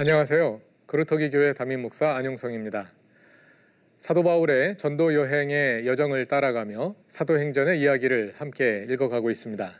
안녕하세요. 0.00 0.60
그루터기 0.86 1.28
교회 1.30 1.52
담임 1.52 1.82
목사 1.82 2.14
안용성입니다. 2.14 2.92
사도 3.98 4.22
바울의 4.22 4.76
전도 4.76 5.12
여행의 5.12 5.88
여정을 5.88 6.26
따라가며 6.26 6.94
사도행전의 7.08 7.80
이야기를 7.80 8.34
함께 8.36 8.86
읽어가고 8.88 9.28
있습니다. 9.28 9.72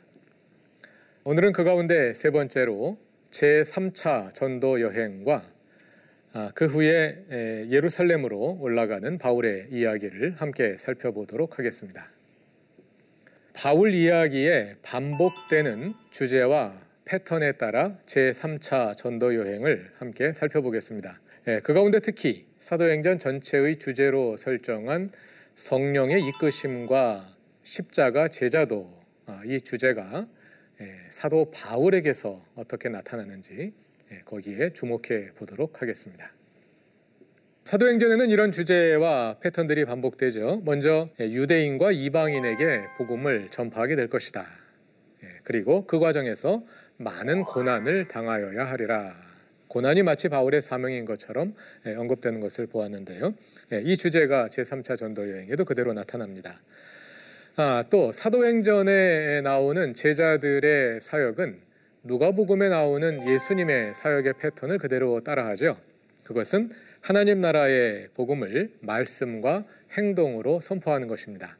오늘은 1.22 1.52
그 1.52 1.62
가운데 1.62 2.12
세 2.14 2.32
번째로 2.32 2.98
제 3.30 3.62
3차 3.62 4.34
전도 4.34 4.80
여행과 4.80 5.44
아, 6.32 6.50
그 6.52 6.66
후에 6.66 7.68
예루살렘으로 7.70 8.58
올라가는 8.60 9.18
바울의 9.18 9.68
이야기를 9.70 10.34
함께 10.38 10.76
살펴보도록 10.78 11.60
하겠습니다. 11.60 12.10
바울 13.54 13.94
이야기에 13.94 14.78
반복되는 14.82 15.94
주제와 16.10 16.87
패턴에 17.08 17.52
따라 17.52 17.96
제3차 18.04 18.94
전도 18.94 19.34
여행을 19.34 19.92
함께 19.96 20.30
살펴보겠습니다. 20.34 21.18
예, 21.46 21.60
그 21.60 21.72
가운데 21.72 22.00
특히 22.00 22.44
사도행전 22.58 23.18
전체의 23.18 23.76
주제로 23.76 24.36
설정한 24.36 25.10
성령의 25.54 26.20
이끄심과 26.20 27.34
십자가 27.62 28.28
제자도 28.28 28.90
아, 29.24 29.40
이 29.46 29.58
주제가 29.58 30.28
예, 30.82 30.92
사도 31.08 31.50
바울에게서 31.50 32.44
어떻게 32.56 32.90
나타나는지 32.90 33.72
예, 34.12 34.18
거기에 34.26 34.74
주목해 34.74 35.32
보도록 35.36 35.80
하겠습니다. 35.80 36.30
사도행전에는 37.64 38.28
이런 38.28 38.52
주제와 38.52 39.38
패턴들이 39.40 39.86
반복되죠. 39.86 40.60
먼저 40.66 41.08
유대인과 41.18 41.92
이방인에게 41.92 42.82
복음을 42.98 43.48
전파하게 43.48 43.96
될 43.96 44.08
것이다. 44.08 44.46
그리고 45.42 45.86
그 45.86 45.98
과정에서 45.98 46.62
많은 46.98 47.44
고난을 47.44 48.06
당하여야 48.06 48.64
하리라. 48.64 49.14
고난이 49.68 50.02
마치 50.02 50.28
바울의 50.28 50.62
사명인 50.62 51.04
것처럼 51.04 51.54
예, 51.86 51.94
언급되는 51.94 52.40
것을 52.40 52.66
보았는데요. 52.66 53.34
예, 53.72 53.80
이 53.82 53.96
주제가 53.96 54.48
제3차 54.48 54.96
전도 54.96 55.30
여행에도 55.30 55.64
그대로 55.64 55.92
나타납니다. 55.92 56.60
아, 57.56 57.84
또 57.88 58.10
사도행전에 58.10 59.42
나오는 59.42 59.94
제자들의 59.94 61.00
사역은 61.00 61.60
누가복음에 62.02 62.68
나오는 62.68 63.28
예수님의 63.28 63.94
사역의 63.94 64.34
패턴을 64.40 64.78
그대로 64.78 65.20
따라하죠. 65.20 65.76
그것은 66.24 66.70
하나님 67.00 67.40
나라의 67.40 68.08
복음을 68.14 68.72
말씀과 68.80 69.64
행동으로 69.96 70.60
선포하는 70.60 71.06
것입니다. 71.06 71.58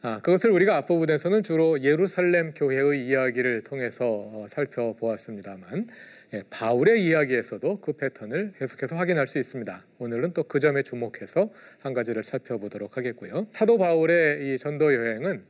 아, 0.00 0.20
그것을 0.20 0.50
우리가 0.50 0.76
앞부분에서는 0.76 1.42
주로 1.42 1.82
예루살렘 1.82 2.54
교회의 2.54 3.04
이야기를 3.08 3.64
통해서 3.64 4.06
어, 4.32 4.46
살펴보았습니다만 4.48 5.88
예, 6.34 6.42
바울의 6.50 7.02
이야기에서도 7.04 7.80
그 7.80 7.94
패턴을 7.94 8.52
계속해서 8.58 8.94
확인할 8.96 9.26
수 9.26 9.38
있습니다. 9.40 9.84
오늘은 9.98 10.34
또 10.34 10.44
그 10.44 10.60
점에 10.60 10.82
주목해서 10.82 11.50
한 11.80 11.94
가지를 11.94 12.22
살펴보도록 12.22 12.96
하겠고요. 12.96 13.48
사도 13.50 13.76
바울의 13.76 14.54
이 14.54 14.58
전도 14.58 14.94
여행은 14.94 15.42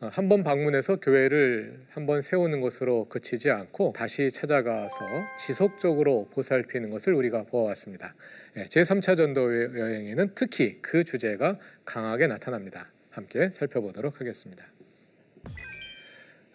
어, 0.00 0.10
한번 0.12 0.44
방문해서 0.44 0.96
교회를 0.96 1.86
한 1.88 2.04
번 2.04 2.20
세우는 2.20 2.60
것으로 2.60 3.08
그치지 3.08 3.50
않고 3.52 3.94
다시 3.96 4.30
찾아가서 4.30 5.06
지속적으로 5.38 6.28
보살피는 6.30 6.90
것을 6.90 7.14
우리가 7.14 7.44
보아왔습니다. 7.44 8.14
예, 8.58 8.64
제3차 8.64 9.16
전도 9.16 9.78
여행에는 9.78 10.32
특히 10.34 10.78
그 10.82 11.04
주제가 11.04 11.58
강하게 11.86 12.26
나타납니다. 12.26 12.90
함께 13.14 13.50
살펴보도록 13.50 14.20
하겠습니다. 14.20 14.64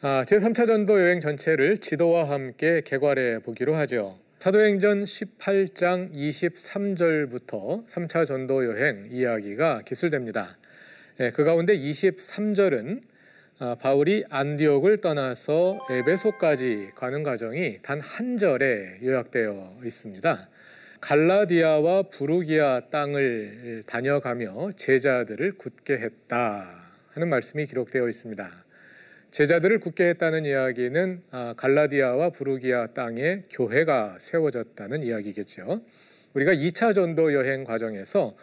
아, 0.01 0.23
제3차 0.23 0.65
전도 0.65 0.99
여행 1.01 1.19
전체를 1.19 1.77
지도와 1.77 2.29
함께 2.29 2.81
개괄해 2.85 3.39
보기로 3.39 3.75
하죠. 3.75 4.17
사도행전 4.39 5.03
18장 5.03 6.13
23절부터 6.13 7.85
3차 7.87 8.25
전도 8.25 8.65
여행 8.65 9.09
이야기가 9.11 9.81
기술됩니다. 9.81 10.57
예, 11.19 11.31
그 11.31 11.43
가운데 11.43 11.77
23절은 11.77 13.01
아, 13.61 13.75
바울이 13.75 14.23
안디옥을 14.29 15.01
떠나서 15.01 15.85
에베소까지 15.91 16.91
가는 16.95 17.23
과정이 17.23 17.79
단 17.81 17.99
한 17.99 18.37
절에 18.37 18.99
요약되어 19.03 19.81
있습니다. 19.83 20.49
갈라디아와 21.01 22.03
부르기아 22.03 22.81
땅을 22.91 23.83
다녀가며 23.85 24.71
제자들을 24.75 25.53
굳게 25.53 25.93
했다 25.93 26.91
하는 27.13 27.29
말씀이 27.29 27.65
기록되어 27.65 28.07
있습니다. 28.09 28.65
제자들을 29.31 29.79
굳게 29.79 30.09
했다는 30.09 30.45
이야기는 30.45 31.21
아, 31.31 31.53
갈라디아와 31.55 32.31
부르기아 32.31 32.87
땅에 32.87 33.43
교회가 33.49 34.17
세워졌다는 34.19 35.03
이야기겠죠. 35.03 35.81
우리가 36.33 36.53
2차 36.53 36.93
전도 36.93 37.33
여행 37.33 37.63
과정에서 37.63 38.35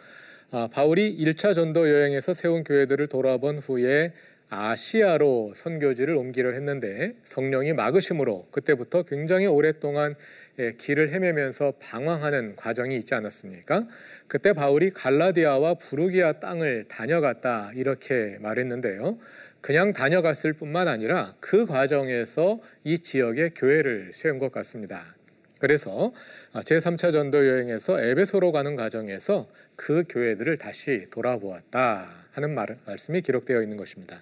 아, 0.49 0.67
바울이 0.71 1.15
1차 1.17 1.53
전도 1.53 1.89
여행에서 1.89 2.33
세운 2.33 2.63
교회들을 2.63 3.07
돌아본 3.07 3.59
후에 3.59 4.13
아시아로 4.49 5.51
선교지를 5.53 6.15
옮기려 6.15 6.51
했는데 6.51 7.15
성령이 7.23 7.73
막으심으로 7.73 8.47
그때부터 8.51 9.03
굉장히 9.03 9.45
오랫동안 9.45 10.15
예, 10.59 10.73
길을 10.73 11.13
헤매면서 11.13 11.73
방황하는 11.79 12.55
과정이 12.55 12.97
있지 12.97 13.13
않았습니까? 13.13 13.87
그때 14.27 14.53
바울이 14.53 14.89
갈라디아와 14.89 15.75
부르기아 15.75 16.33
땅을 16.33 16.85
다녀갔다 16.87 17.73
이렇게 17.75 18.39
말했는데요. 18.41 19.19
그냥 19.61 19.93
다녀갔을 19.93 20.53
뿐만 20.53 20.87
아니라 20.87 21.35
그 21.39 21.67
과정에서 21.67 22.59
이 22.83 22.97
지역에 22.97 23.49
교회를 23.55 24.11
세운 24.13 24.39
것 24.39 24.51
같습니다. 24.51 25.15
그래서 25.59 26.11
제3차 26.53 27.11
전도 27.11 27.47
여행에서 27.47 27.99
에베소로 27.99 28.51
가는 28.51 28.75
과정에서 28.75 29.47
그 29.75 30.05
교회들을 30.09 30.57
다시 30.57 31.05
돌아보았다 31.11 32.09
하는 32.31 32.55
말, 32.55 32.77
말씀이 32.85 33.21
기록되어 33.21 33.61
있는 33.61 33.77
것입니다. 33.77 34.21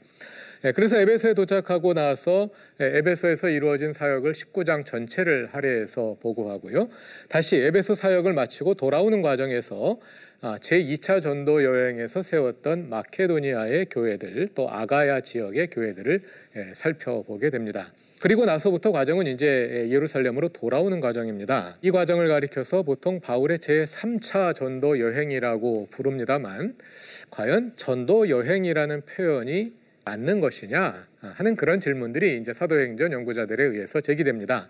예, 0.66 0.72
그래서 0.72 0.98
에베소에 0.98 1.36
도착하고 1.36 1.94
나서 1.94 2.50
예, 2.82 2.98
에베소에서 2.98 3.50
이루어진 3.50 3.94
사역을 3.94 4.32
19장 4.32 4.84
전체를 4.84 5.50
할애해서 5.52 6.18
보고하고요. 6.20 6.90
다시 7.30 7.58
에베소 7.58 7.94
사역을 7.94 8.34
마치고 8.34 8.74
돌아오는 8.74 9.22
과정에서 9.22 10.00
아, 10.42 10.56
제2차 10.56 11.22
전도 11.22 11.64
여행에서 11.64 12.24
세웠던 12.24 12.90
마케도니아의 12.90 13.86
교회들 13.92 14.50
또 14.56 14.68
아가야 14.72 15.22
지역의 15.22 15.70
교회들을 15.70 16.22
예, 16.56 16.74
살펴보게 16.74 17.52
됩니다. 17.52 17.94
그리고 18.20 18.46
나서부터 18.46 18.92
과정은 18.92 19.28
이제 19.28 19.88
예루살렘으로 19.92 20.50
돌아오는 20.50 21.00
과정입니다. 21.00 21.78
이 21.84 21.92
과정을 21.92 22.28
가리켜서 22.28 22.82
보통 22.82 23.20
바울의 23.20 23.60
제3차 23.60 24.56
전도 24.56 25.00
여행이라고 25.00 25.90
부릅니다만 25.92 26.76
과연 27.30 27.74
전도 27.76 28.30
여행이라는 28.30 29.02
표현이 29.02 29.85
맞는 30.06 30.40
것이냐 30.40 31.08
하는 31.20 31.56
그런 31.56 31.80
질문들이 31.80 32.38
이제 32.38 32.54
사도행전 32.54 33.12
연구자들에 33.12 33.64
의해서 33.64 34.02
제기됩니다. 34.02 34.70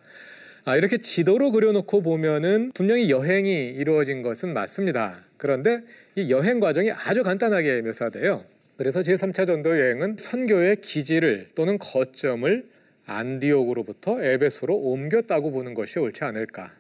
아, 0.63 0.75
이렇게 0.75 0.97
지도로 0.97 1.51
그려놓고 1.51 2.01
보면은 2.01 2.72
분명히 2.73 3.12
여행이 3.12 3.68
이루어진 3.68 4.23
것은 4.23 4.53
맞습니다. 4.53 5.23
그런데 5.38 5.81
이 6.16 6.31
여행 6.31 6.59
과정이 6.59 6.91
아주 6.91 7.22
간단하게 7.22 7.81
묘사돼요. 7.81 8.46
그래서 8.78 9.01
제3차 9.01 9.46
전도 9.46 9.78
여행은 9.79 10.16
선교의 10.18 10.78
기지를 10.78 11.47
또는 11.53 11.78
거점을 11.78 12.66
안디옥으로부터 13.06 14.23
에베소로 14.23 14.75
옮겼다고 14.75 15.52
보는 15.52 15.75
것이 15.75 16.00
옳지 16.00 16.23
않을까. 16.23 16.73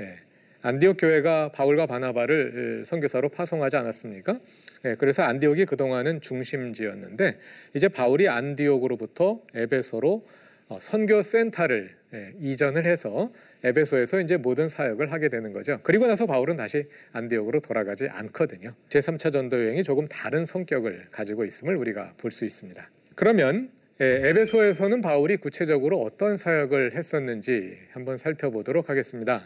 예. 0.00 0.16
안디옥 0.62 0.96
교회가 1.00 1.50
바울과 1.50 1.86
바나바를 1.86 2.84
선교사로 2.86 3.30
파송하지 3.30 3.76
않았습니까? 3.76 4.38
예, 4.84 4.94
그래서 4.96 5.24
안디옥이 5.24 5.64
그동안은 5.66 6.20
중심지였는데 6.20 7.38
이제 7.74 7.88
바울이 7.88 8.28
안디옥으로부터 8.28 9.42
에베소로 9.54 10.26
어, 10.68 10.78
선교 10.80 11.20
센터를 11.20 11.90
예, 12.14 12.32
이전을 12.40 12.84
해서 12.84 13.32
에베소에서 13.64 14.20
이제 14.20 14.36
모든 14.36 14.68
사역을 14.68 15.12
하게 15.12 15.28
되는 15.28 15.52
거죠. 15.52 15.80
그리고 15.82 16.06
나서 16.06 16.26
바울은 16.26 16.56
다시 16.56 16.86
안디옥으로 17.12 17.60
돌아가지 17.60 18.08
않거든요. 18.08 18.74
제3차 18.88 19.32
전도 19.32 19.60
여행이 19.64 19.82
조금 19.82 20.06
다른 20.06 20.44
성격을 20.44 21.08
가지고 21.10 21.44
있음을 21.44 21.74
우리가 21.76 22.14
볼 22.18 22.30
수 22.30 22.44
있습니다. 22.44 22.88
그러면 23.16 23.70
예, 24.00 24.28
에베소에서는 24.28 25.00
바울이 25.00 25.38
구체적으로 25.38 26.00
어떤 26.00 26.36
사역을 26.36 26.94
했었는지 26.94 27.76
한번 27.90 28.16
살펴보도록 28.16 28.88
하겠습니다. 28.88 29.42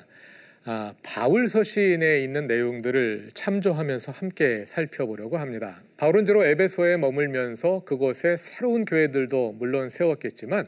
아, 0.68 0.94
바울 1.04 1.48
서신에 1.48 2.24
있는 2.24 2.48
내용들을 2.48 3.30
참조하면서 3.34 4.10
함께 4.10 4.64
살펴보려고 4.66 5.38
합니다. 5.38 5.80
바울은 5.96 6.26
주로 6.26 6.44
에베소에 6.44 6.96
머물면서 6.96 7.84
그곳에 7.84 8.36
새로운 8.36 8.84
교회들도 8.84 9.52
물론 9.60 9.88
세웠겠지만 9.88 10.66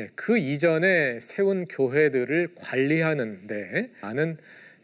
예, 0.00 0.08
그 0.16 0.38
이전에 0.38 1.20
세운 1.20 1.66
교회들을 1.66 2.48
관리하는 2.56 3.46
데 3.46 3.90
많은 4.02 4.38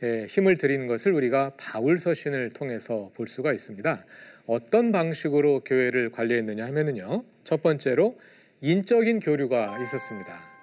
예, 0.05 0.27
힘을 0.27 0.56
들이는 0.56 0.87
것을 0.87 1.15
우리가 1.15 1.55
바울 1.59 1.99
서신을 1.99 2.51
통해서 2.51 3.11
볼 3.17 3.27
수가 3.27 3.53
있습니다. 3.53 4.05
어떤 4.47 4.93
방식으로 4.93 5.62
교회를 5.65 6.11
관리했느냐 6.11 6.65
하면은요. 6.65 7.25
첫 7.43 7.61
번째로 7.61 8.17
인적인 8.61 9.19
교류가 9.19 9.81
있었습니다. 9.81 10.54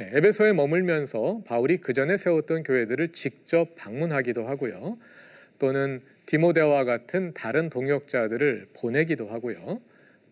예, 0.00 0.10
에베소에 0.12 0.52
머물면서 0.52 1.42
바울이 1.46 1.76
그 1.78 1.92
전에 1.92 2.16
세웠던 2.16 2.64
교회들을 2.64 3.08
직접 3.08 3.76
방문하기도 3.76 4.46
하고요. 4.46 4.98
또는 5.58 6.00
디모데와 6.26 6.84
같은 6.84 7.32
다른 7.32 7.70
동역자들을 7.70 8.68
보내기도 8.74 9.28
하고요. 9.28 9.80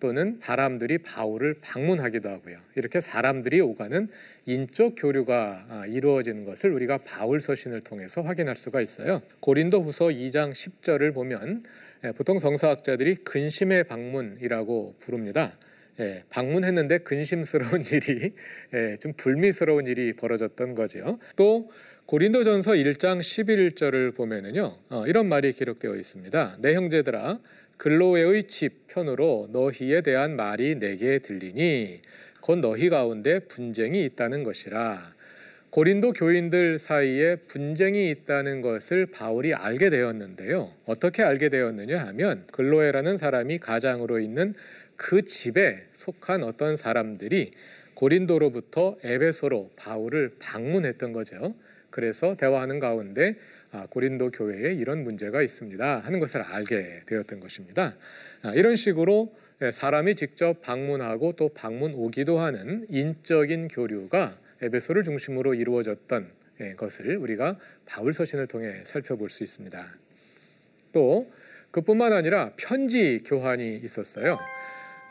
또는 0.01 0.37
사람들이 0.41 0.99
바울을 0.99 1.59
방문하기도 1.61 2.29
하고요. 2.29 2.59
이렇게 2.75 3.01
사람들이 3.01 3.61
오가는 3.61 4.09
인적 4.47 4.95
교류가 4.99 5.67
아, 5.69 5.87
이루어지는 5.87 6.45
것을 6.45 6.73
우리가 6.73 6.99
바울 7.07 7.41
서신을 7.41 7.83
통해서 7.83 8.21
확인할 8.21 8.57
수가 8.57 8.81
있어요. 8.81 9.23
고린도후서 9.39 10.07
2장 10.07 10.51
10절을 10.51 11.15
보면 11.15 11.63
예, 12.05 12.11
보통 12.11 12.41
성서학자들이 12.41 13.15
근심의 13.17 13.85
방문이라고 13.85 14.97
부릅니다. 14.99 15.57
예, 16.01 16.25
방문했는데 16.31 16.99
근심스러운 16.99 17.83
일이 17.93 18.33
예, 18.75 18.97
좀 18.97 19.13
불미스러운 19.17 19.87
일이 19.87 20.15
벌어졌던 20.15 20.75
거죠. 20.75 21.19
또 21.37 21.71
고린도전서 22.07 22.73
1장 22.73 23.21
11절을 23.21 24.15
보면은요 24.15 24.79
어, 24.91 25.07
이런 25.07 25.27
말이 25.27 25.53
기록되어 25.53 25.95
있습니다. 25.95 26.57
내 26.61 26.75
형제들아 26.75 27.41
글로웨의 27.77 28.45
집 28.45 28.87
편으로 28.87 29.49
너희에 29.51 30.03
대한 30.03 30.37
말이 30.37 30.77
내게 30.77 31.19
들리니 31.19 32.01
곧 32.41 32.59
너희 32.59 32.89
가운데 32.89 33.41
분쟁이 33.41 34.05
있다는 34.05 34.45
것이라. 34.45 35.15
고린도 35.71 36.13
교인들 36.13 36.77
사이에 36.77 37.37
분쟁이 37.37 38.11
있다는 38.11 38.61
것을 38.61 39.07
바울이 39.07 39.55
알게 39.55 39.89
되었는데요. 39.89 40.71
어떻게 40.85 41.23
알게 41.23 41.49
되었느냐 41.49 41.99
하면 42.09 42.45
글로에라는 42.53 43.17
사람이 43.17 43.57
가장으로 43.57 44.21
있는 44.21 44.53
그 45.03 45.23
집에 45.23 45.85
속한 45.91 46.45
어떤 46.45 46.77
사람들이 46.77 47.51
고린도로부터 47.95 48.99
에베소로 49.03 49.73
바울을 49.75 50.37
방문했던 50.39 51.13
거죠. 51.13 51.57
그래서 51.91 52.37
대화하는 52.37 52.79
가운데 52.79 53.37
아, 53.73 53.87
고린도 53.91 54.31
교회에 54.31 54.73
이런 54.75 55.03
문제가 55.03 55.43
있습니다 55.43 55.99
하는 55.99 56.21
것을 56.21 56.43
알게 56.43 57.03
되었던 57.07 57.41
것입니다. 57.41 57.97
아, 58.43 58.55
이런 58.55 58.77
식으로 58.77 59.35
예, 59.61 59.73
사람이 59.73 60.15
직접 60.15 60.63
방문하고 60.63 61.33
또 61.33 61.49
방문 61.49 61.95
오기도 61.95 62.39
하는 62.39 62.87
인적인 62.89 63.69
교류가 63.69 64.39
에베소를 64.63 65.03
중심으로 65.03 65.55
이루어졌던 65.55 66.31
예, 66.61 66.75
것을 66.75 67.17
우리가 67.17 67.59
바울 67.87 68.13
서신을 68.13 68.47
통해 68.47 68.85
살펴볼 68.85 69.31
수 69.31 69.43
있습니다. 69.43 69.97
또 70.93 71.29
그뿐만 71.73 72.13
아니라 72.13 72.53
편지 72.57 73.21
교환이 73.25 73.79
있었어요. 73.79 74.39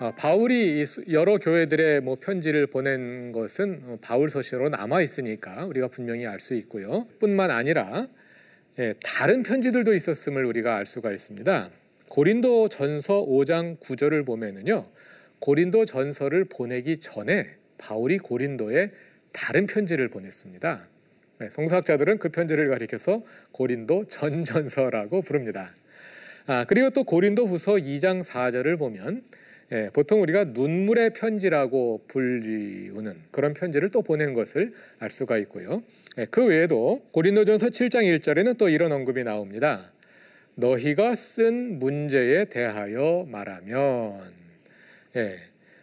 아, 0.04 0.10
바울이 0.16 0.84
여러 1.12 1.38
교회들의 1.38 2.02
뭐 2.02 2.18
편지를 2.20 2.66
보낸 2.66 3.32
것은 3.32 3.82
어, 3.86 3.98
바울 4.02 4.32
서신으로 4.32 4.70
남아 4.70 5.04
있으니까 5.04 5.66
우리가 5.68 5.90
분명히 5.90 6.26
알 6.26 6.40
수 6.40 6.56
있고요. 6.56 7.06
뿐만 7.20 7.52
아니라 7.52 8.08
예, 8.80 8.96
다른 9.06 9.44
편지들도 9.44 9.94
있었음을 9.94 10.44
우리가 10.44 10.76
알 10.76 10.88
수가 10.88 11.12
있습니다. 11.12 11.70
고린도 12.10 12.70
전서 12.70 13.24
5장 13.24 13.80
9절을 13.80 14.26
보면은요. 14.26 14.88
고린도 15.38 15.86
전서를 15.86 16.46
보내기 16.46 16.98
전에 16.98 17.58
바울이 17.78 18.18
고린도에 18.18 18.90
다른 19.34 19.68
편지를 19.68 20.10
보냈습니다. 20.10 20.88
네, 21.42 21.50
성사학자들은 21.52 22.18
그 22.18 22.30
편지를 22.30 22.70
가리켜서 22.70 23.22
고린도 23.52 24.06
전전서라고 24.06 25.22
부릅니다. 25.22 25.76
아, 26.48 26.66
그리고 26.66 26.90
또 26.90 27.04
고린도 27.04 27.46
후서 27.46 27.74
2장 27.74 28.24
4절을 28.24 28.80
보면 28.80 29.22
예, 29.74 29.90
보통 29.94 30.22
우리가 30.22 30.46
눈물의 30.46 31.12
편지라고 31.14 32.04
불리우는 32.10 33.16
그런 33.32 33.54
편지를 33.54 33.88
또 33.90 34.02
보낸 34.02 34.34
것을 34.34 34.74
알 35.00 35.10
수가 35.10 35.38
있고요. 35.38 35.82
예, 36.18 36.26
그 36.26 36.46
외에도 36.46 37.06
고린도전서 37.12 37.68
7장 37.68 38.04
1절에는 38.20 38.58
또 38.58 38.68
이런 38.68 38.92
언급이 38.92 39.24
나옵니다. 39.24 39.94
너희가 40.58 41.16
쓴 41.16 41.80
문제에 41.80 42.46
대하여 42.46 43.26
말하면 43.30 44.34
예, 45.16 45.36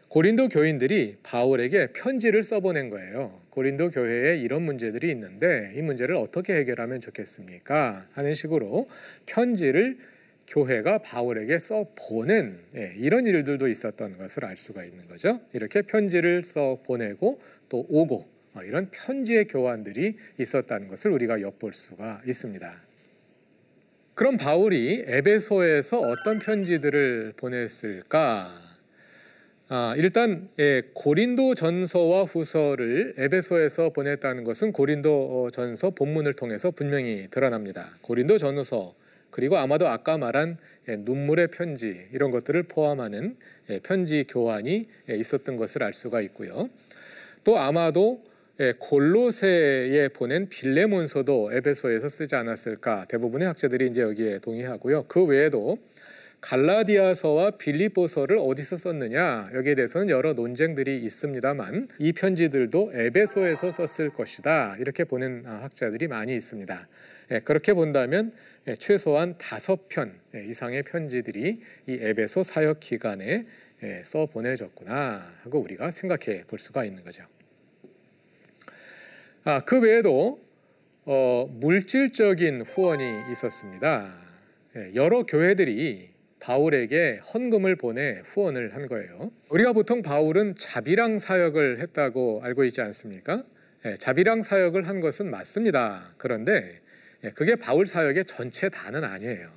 고린도 0.08 0.48
교인들이 0.48 1.16
바울에게 1.22 1.92
편지를 1.94 2.42
써보낸 2.42 2.90
거예요. 2.90 3.40
고린도 3.50 3.90
교회에 3.90 4.36
이런 4.36 4.62
문제들이 4.62 5.10
있는데 5.10 5.72
이 5.74 5.82
문제를 5.82 6.16
어떻게 6.16 6.54
해결하면 6.56 7.00
좋겠습니까? 7.00 8.06
하는 8.12 8.34
식으로 8.34 8.86
편지를 9.24 9.96
교회가 10.48 10.98
바울에게 10.98 11.58
써 11.58 11.86
보낸 11.94 12.58
예, 12.74 12.94
이런 12.96 13.26
일들도 13.26 13.68
있었던 13.68 14.16
것을 14.18 14.44
알 14.44 14.56
수가 14.56 14.84
있는 14.84 15.06
거죠. 15.06 15.40
이렇게 15.52 15.82
편지를 15.82 16.42
써 16.42 16.78
보내고 16.84 17.40
또 17.68 17.86
오고 17.88 18.26
어, 18.54 18.62
이런 18.62 18.90
편지의 18.90 19.46
교환들이 19.46 20.16
있었다는 20.38 20.88
것을 20.88 21.10
우리가 21.10 21.40
엿볼 21.40 21.74
수가 21.74 22.22
있습니다. 22.26 22.82
그럼 24.14 24.36
바울이 24.36 25.04
에베소에서 25.06 26.00
어떤 26.00 26.40
편지들을 26.40 27.34
보냈을까? 27.36 28.68
아, 29.68 29.94
일단 29.98 30.48
예, 30.58 30.82
고린도 30.94 31.54
전서와 31.54 32.24
후서를 32.24 33.14
에베소에서 33.18 33.90
보냈다는 33.90 34.44
것은 34.44 34.72
고린도 34.72 35.44
어, 35.44 35.50
전서 35.50 35.90
본문을 35.90 36.32
통해서 36.32 36.70
분명히 36.70 37.28
드러납니다. 37.30 37.98
고린도 38.00 38.38
전서 38.38 38.94
그리고 39.30 39.56
아마도 39.56 39.88
아까 39.88 40.18
말한 40.18 40.58
예, 40.88 40.96
눈물의 40.96 41.48
편지 41.48 42.06
이런 42.12 42.30
것들을 42.30 42.62
포함하는 42.64 43.36
예, 43.70 43.78
편지 43.80 44.24
교환이 44.28 44.88
예, 45.10 45.14
있었던 45.14 45.56
것을 45.56 45.82
알 45.82 45.94
수가 45.94 46.20
있고요. 46.22 46.68
또 47.44 47.58
아마도 47.58 48.26
골로새에 48.80 50.08
보낸 50.08 50.48
빌레몬서도 50.48 51.52
에베소에서 51.52 52.08
쓰지 52.08 52.34
않았을까 52.34 53.04
대부분의 53.04 53.46
학자들이 53.46 53.86
이제 53.86 54.02
여기에 54.02 54.40
동의하고요. 54.40 55.04
그 55.04 55.24
외에도 55.24 55.78
갈라디아서와 56.40 57.52
빌립보서를 57.52 58.38
어디서 58.38 58.76
썼느냐 58.76 59.50
여기에 59.54 59.74
대해서는 59.74 60.08
여러 60.08 60.34
논쟁들이 60.34 60.98
있습니다만 61.02 61.88
이 61.98 62.12
편지들도 62.12 62.92
에베소에서 62.94 63.72
썼을 63.72 64.10
것이다 64.10 64.76
이렇게 64.78 65.04
보는 65.04 65.44
아, 65.46 65.60
학자들이 65.62 66.06
많이 66.06 66.34
있습니다. 66.34 66.88
예, 67.32 67.38
그렇게 67.40 67.74
본다면 67.74 68.32
예, 68.57 68.57
최소한 68.76 69.36
다섯 69.38 69.88
편 69.88 70.20
예, 70.34 70.44
이상의 70.44 70.82
편지들이 70.82 71.60
이 71.86 71.98
에베소 72.00 72.42
사역 72.42 72.80
기간에 72.80 73.46
써 74.04 74.26
보내졌구나 74.26 75.34
하고 75.42 75.60
우리가 75.60 75.90
생각해 75.90 76.44
볼 76.46 76.58
수가 76.58 76.84
있는 76.84 77.04
거죠. 77.04 77.24
아, 79.44 79.60
그 79.60 79.80
외에도 79.80 80.40
어, 81.04 81.46
물질적인 81.60 82.62
후원이 82.62 83.30
있었습니다. 83.30 84.12
여러 84.94 85.22
교회들이 85.22 86.10
바울에게 86.40 87.20
헌금을 87.32 87.76
보내 87.76 88.20
후원을 88.24 88.74
한 88.74 88.86
거예요. 88.86 89.32
우리가 89.48 89.72
보통 89.72 90.02
바울은 90.02 90.54
자비랑 90.56 91.18
사역을 91.18 91.80
했다고 91.80 92.42
알고 92.44 92.64
있지 92.64 92.80
않습니까? 92.80 93.44
예, 93.86 93.96
자비랑 93.96 94.42
사역을 94.42 94.86
한 94.86 95.00
것은 95.00 95.30
맞습니다. 95.30 96.14
그런데 96.18 96.52
예, 96.52 96.87
그게 97.34 97.56
바울 97.56 97.86
사역의 97.86 98.24
전체 98.26 98.68
다는 98.68 99.04
아니에요. 99.04 99.50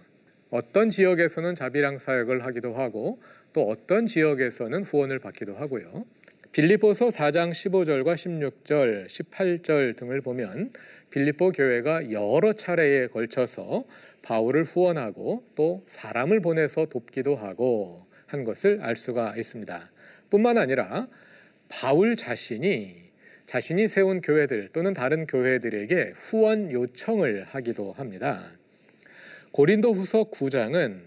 어떤 0.50 0.89
지역에서는 0.89 1.56
자비랑 1.56 1.98
사역을 1.98 2.46
하기도 2.46 2.74
하고 2.74 3.22
또 3.53 3.70
어떤 3.70 4.06
지역에서는 4.06 4.84
후원을 4.84 5.20
받기도 5.20 5.56
하고요. 5.56 6.06
빌립보서 6.51 7.08
4장 7.08 7.51
15절과 7.51 8.15
16절, 8.15 9.06
18절 9.06 9.96
등을 9.96 10.20
보면 10.20 10.74
빌립보 11.10 11.51
교회가 11.51 12.12
여러 12.12 12.51
차례에 12.51 13.08
걸쳐서 13.08 13.86
바울을 14.22 14.63
후원하고 14.63 15.46
또 15.56 15.84
사람을 15.86 16.41
보내서 16.41 16.88
돕기도 16.88 17.38
하고 17.38 18.06
한 18.25 18.44
것을 18.44 18.80
알 18.82 18.98
수가 18.98 19.36
있습니다. 19.38 19.91
뿐만 20.30 20.58
아니라 20.58 21.08
바울 21.70 22.18
자신이 22.18 23.00
자신이 23.51 23.89
세운 23.89 24.22
교회들 24.22 24.70
또는 24.72 24.93
다른 24.93 25.27
교회들에게 25.27 26.13
후원 26.15 26.72
요청을 26.72 27.43
하기도 27.43 27.91
합니다. 27.91 28.50
고린도 29.51 29.91
후서 29.91 30.24
9장은 30.31 31.01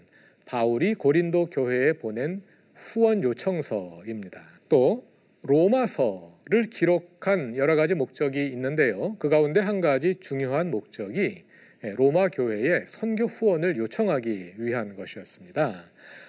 바울이 0.45 0.93
고린도 0.93 1.47
교회에 1.47 1.93
보낸 1.93 2.43
후원 2.75 3.23
요청서입니다. 3.23 4.43
또 4.69 5.07
로마서를 5.41 6.69
기록한 6.69 7.57
여러 7.57 7.75
가지 7.75 7.95
목적이 7.95 8.45
있는데요. 8.49 9.15
그 9.17 9.27
가운데 9.27 9.59
한 9.59 9.81
가지 9.81 10.13
중요한 10.13 10.69
목적이 10.69 11.45
예, 11.83 11.95
로마 11.97 12.27
교회에 12.27 12.83
선교 12.85 13.25
후원을 13.25 13.75
요청하기 13.77 14.53
위한 14.57 14.95
것이었습니다. 14.95 15.83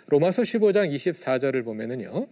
로마서 0.06 0.42
15장 0.42 0.90
24절을 0.94 1.62
보면은요. 1.62 2.26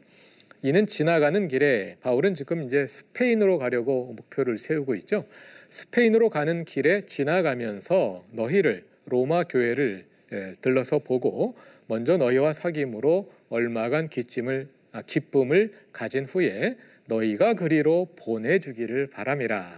이는 0.67 0.87
지나가는 0.87 1.47
길에 1.47 1.99
바울은 2.01 2.33
지금 2.33 2.63
이제 2.63 2.87
스페인으로 2.87 3.59
가려고 3.59 4.15
목표를 4.17 4.57
세우고 4.57 4.95
있죠. 4.95 5.27
스페인으로 5.69 6.31
가는 6.31 6.65
길에 6.65 7.03
지나가면서 7.03 8.25
너희를 8.31 8.83
로마 9.05 9.45
교회를 9.45 10.07
예, 10.33 10.55
들러서 10.63 11.01
보고 11.01 11.55
먼저 11.87 12.17
너희와 12.17 12.53
사귐으로 12.53 13.29
얼마간 13.51 14.09
기쁨을 14.09 14.69
아, 14.93 15.03
기쁨을 15.03 15.75
가진 15.93 16.25
후에 16.25 16.79
너희가 17.09 17.53
그리로 17.53 18.09
보내주기를 18.17 19.09
바람이라. 19.09 19.71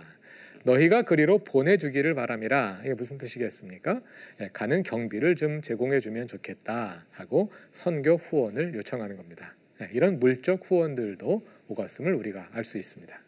너희가 0.62 1.02
그리로 1.02 1.38
보내주기를 1.38 2.14
바람이라. 2.14 2.82
이게 2.84 2.94
무슨 2.94 3.18
뜻이겠습니까? 3.18 4.02
예, 4.40 4.50
가는 4.52 4.84
경비를 4.84 5.34
좀 5.34 5.62
제공해주면 5.62 6.28
좋겠다 6.28 7.06
하고 7.10 7.50
선교 7.72 8.14
후원을 8.14 8.76
요청하는 8.76 9.16
겁니다. 9.16 9.56
예, 9.82 9.88
이런 9.92 10.18
물적 10.18 10.60
후원들도 10.64 11.46
오갔음을 11.68 12.14
우리가 12.14 12.48
알 12.52 12.64
수 12.64 12.78
있습니다. 12.78 13.18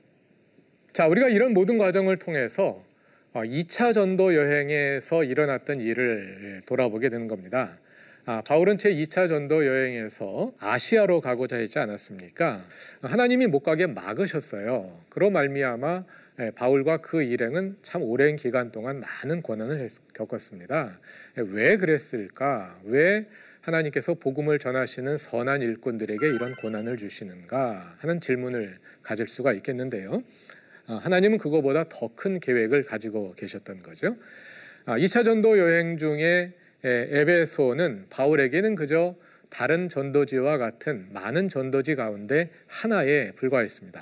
자, 0.93 1.07
우리가 1.07 1.28
이런 1.28 1.55
모든 1.55 1.78
과정을 1.78 2.17
통해서 2.17 2.83
2차 3.35 3.90
어, 3.90 3.93
전도 3.93 4.35
여행에서 4.35 5.25
일어났던 5.25 5.81
일을 5.81 6.61
돌아보게 6.67 7.09
되는 7.09 7.26
겁니다. 7.28 7.78
아, 8.25 8.43
바울은 8.43 8.78
제 8.78 8.93
2차 8.93 9.28
전도 9.28 9.67
여행에서 9.67 10.52
아시아로 10.59 11.21
가고자 11.21 11.57
했지 11.57 11.78
않았습니까? 11.78 12.64
하나님이 13.02 13.47
못 13.47 13.61
가게 13.61 13.87
막으셨어요. 13.87 15.00
그로 15.09 15.31
말미암아 15.31 16.05
예, 16.40 16.50
바울과 16.52 16.99
그 16.99 17.23
일행은 17.23 17.78
참 17.83 18.02
오랜 18.02 18.37
기간 18.37 18.71
동안 18.71 19.00
많은 19.00 19.43
고난을 19.43 19.87
겪었습니다. 20.14 21.00
예, 21.38 21.43
왜 21.43 21.76
그랬을까? 21.76 22.78
왜 22.85 23.26
하나님께서 23.61 24.15
복음을 24.15 24.59
전하시는 24.59 25.17
선한 25.17 25.62
일꾼들에게 25.62 26.27
이런 26.27 26.55
고난을 26.57 26.97
주시는가 26.97 27.97
하는 27.99 28.21
질문을 28.21 28.79
가질 29.03 29.29
수가 29.29 29.53
있겠는데요. 29.53 30.23
아, 30.87 30.95
하나님은 31.03 31.38
그거보다 31.38 31.85
더 31.88 32.09
큰 32.17 32.41
계획을 32.41 32.85
가지고 32.85 33.35
계셨던 33.35 33.79
거죠. 33.79 34.17
2차 34.87 35.21
아, 35.21 35.23
전도 35.23 35.59
여행 35.59 35.99
중에 35.99 36.55
예, 36.85 37.09
에베소는 37.11 38.07
바울에게는 38.09 38.75
그저 38.75 39.17
다른 39.50 39.88
전도지와 39.88 40.59
같은 40.59 41.09
많은 41.12 41.49
전도지 41.49 41.97
가운데 41.97 42.50
하나에 42.69 43.33
불과했습니다. 43.33 44.00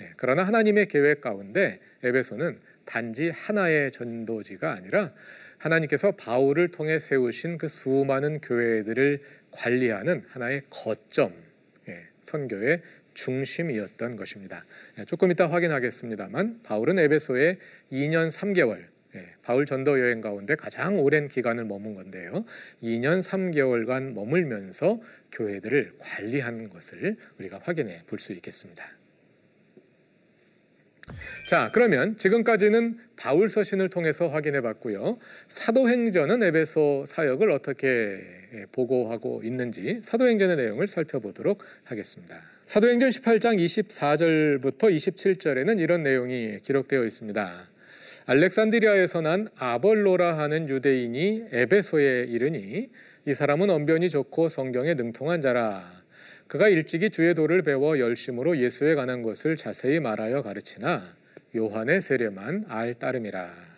예, 0.00 0.10
그러나 0.16 0.44
하나님의 0.44 0.88
계획 0.88 1.20
가운데 1.20 1.80
에베소는 2.02 2.58
단지 2.84 3.30
하나의 3.30 3.92
전도지가 3.92 4.72
아니라 4.72 5.12
하나님께서 5.64 6.12
바울을 6.12 6.68
통해 6.68 6.98
세우신 6.98 7.58
그 7.58 7.68
수많은 7.68 8.40
교회들을 8.40 9.20
관리하는 9.50 10.24
하나의 10.28 10.62
거점, 10.68 11.32
예, 11.88 12.06
선교의 12.20 12.82
중심이었던 13.14 14.16
것입니다. 14.16 14.64
조금 15.06 15.30
이따 15.30 15.50
확인하겠습니다만 15.50 16.60
바울은 16.62 16.98
에베소에 16.98 17.58
2년 17.92 18.30
3개월 18.30 18.86
예, 19.14 19.34
바울 19.42 19.64
전도 19.64 20.00
여행 20.00 20.20
가운데 20.20 20.56
가장 20.56 20.98
오랜 20.98 21.28
기간을 21.28 21.64
머문 21.64 21.94
건데요. 21.94 22.44
2년 22.82 23.22
3개월간 23.22 24.12
머물면서 24.12 25.00
교회들을 25.32 25.94
관리한 25.98 26.68
것을 26.68 27.16
우리가 27.38 27.60
확인해 27.62 28.02
볼 28.06 28.18
수 28.18 28.32
있겠습니다. 28.32 28.84
자, 31.48 31.70
그러면 31.72 32.16
지금까지는 32.16 32.98
바울 33.16 33.48
서신을 33.48 33.88
통해서 33.90 34.28
확인해 34.28 34.60
봤고요. 34.60 35.18
사도행전은 35.48 36.42
에베소 36.42 37.04
사역을 37.06 37.50
어떻게 37.50 38.20
보고하고 38.72 39.42
있는지 39.44 40.00
사도행전의 40.02 40.56
내용을 40.56 40.88
살펴보도록 40.88 41.62
하겠습니다. 41.84 42.38
사도행전 42.64 43.10
18장 43.10 43.58
24절부터 43.58 44.94
27절에는 44.94 45.80
이런 45.80 46.02
내용이 46.02 46.60
기록되어 46.62 47.04
있습니다. 47.04 47.68
알렉산드리아에서 48.26 49.20
난 49.20 49.48
아벌로라 49.56 50.38
하는 50.38 50.68
유대인이 50.68 51.48
에베소에 51.52 52.22
이르니 52.30 52.88
이 53.26 53.34
사람은 53.34 53.68
언변이 53.68 54.08
좋고 54.08 54.48
성경에 54.48 54.94
능통한 54.94 55.42
자라. 55.42 56.03
그가 56.46 56.68
일찍이 56.68 57.10
주의 57.10 57.34
도를 57.34 57.62
배워 57.62 57.98
열심으로 57.98 58.58
예수에 58.58 58.94
관한 58.94 59.22
것을 59.22 59.56
자세히 59.56 59.98
말하여 60.00 60.42
가르치나 60.42 61.16
요한의 61.56 62.00
세례만 62.00 62.64
알 62.68 62.94
따름이라. 62.94 63.74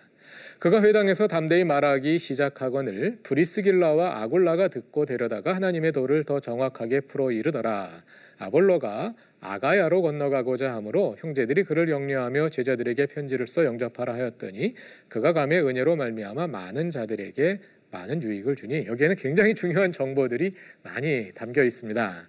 그가 0.58 0.82
회당에서 0.82 1.28
담대히 1.28 1.64
말하기 1.64 2.18
시작하거늘 2.18 3.18
브리스길라와 3.22 4.22
아골라가 4.22 4.68
듣고 4.68 5.04
데려다가 5.04 5.54
하나님의 5.54 5.92
도를 5.92 6.24
더 6.24 6.40
정확하게 6.40 7.00
풀어 7.02 7.30
이르더라. 7.30 8.02
아볼로가 8.38 9.14
아가야로 9.40 10.02
건너가고자 10.02 10.74
하므로 10.74 11.16
형제들이 11.18 11.64
그를 11.64 11.90
영려하며 11.90 12.48
제자들에게 12.48 13.06
편지를 13.06 13.46
써 13.46 13.64
영접하라 13.64 14.14
하였더니 14.14 14.74
그가 15.08 15.32
감의 15.32 15.62
은혜로 15.62 15.96
말미암아 15.96 16.48
많은 16.48 16.90
자들에게 16.90 17.60
많은 17.90 18.22
유익을 18.22 18.56
주니 18.56 18.86
여기에는 18.86 19.16
굉장히 19.16 19.54
중요한 19.54 19.92
정보들이 19.92 20.52
많이 20.82 21.32
담겨 21.34 21.62
있습니다. 21.62 22.28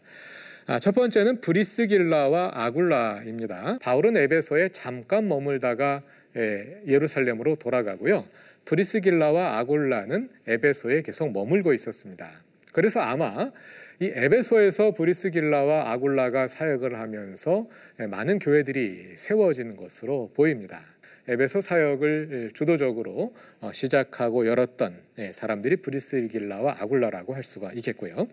아, 0.70 0.80
첫 0.80 0.94
번째는 0.96 1.40
브리스길라와 1.40 2.52
아굴라입니다. 2.54 3.80
바울은 3.82 4.18
에베소에 4.18 4.70
잠깐 4.70 5.28
머물다가 5.28 6.04
예, 6.36 6.82
예루살렘으로 6.86 7.56
돌아가고요. 7.56 8.28
브리스길라와 8.66 9.60
아굴라는 9.60 10.30
에베소에 10.46 11.04
계속 11.04 11.32
머물고 11.32 11.74
있었습니다. 11.74 12.44
그래서 12.74 13.00
아마 13.00 13.52
이 14.00 14.12
에베소에서 14.14 14.92
브리스길라와 14.92 15.92
아굴라가 15.92 16.48
사역을 16.48 17.00
하면서 17.00 17.68
많은 17.98 18.40
교회들이 18.40 19.14
세워지는 19.16 19.78
것으로 19.78 20.32
보입니다. 20.36 20.82
에베소 21.30 21.60
사역을 21.60 22.52
주도적으로 22.54 23.34
어, 23.60 23.72
시작하고 23.74 24.48
열었던 24.48 24.98
예, 25.20 25.32
사람들이 25.34 25.78
브리스길라와 25.78 26.78
아굴라라고 26.80 27.36
할 27.36 27.44
수가 27.44 27.74
있겠고요. 27.74 28.28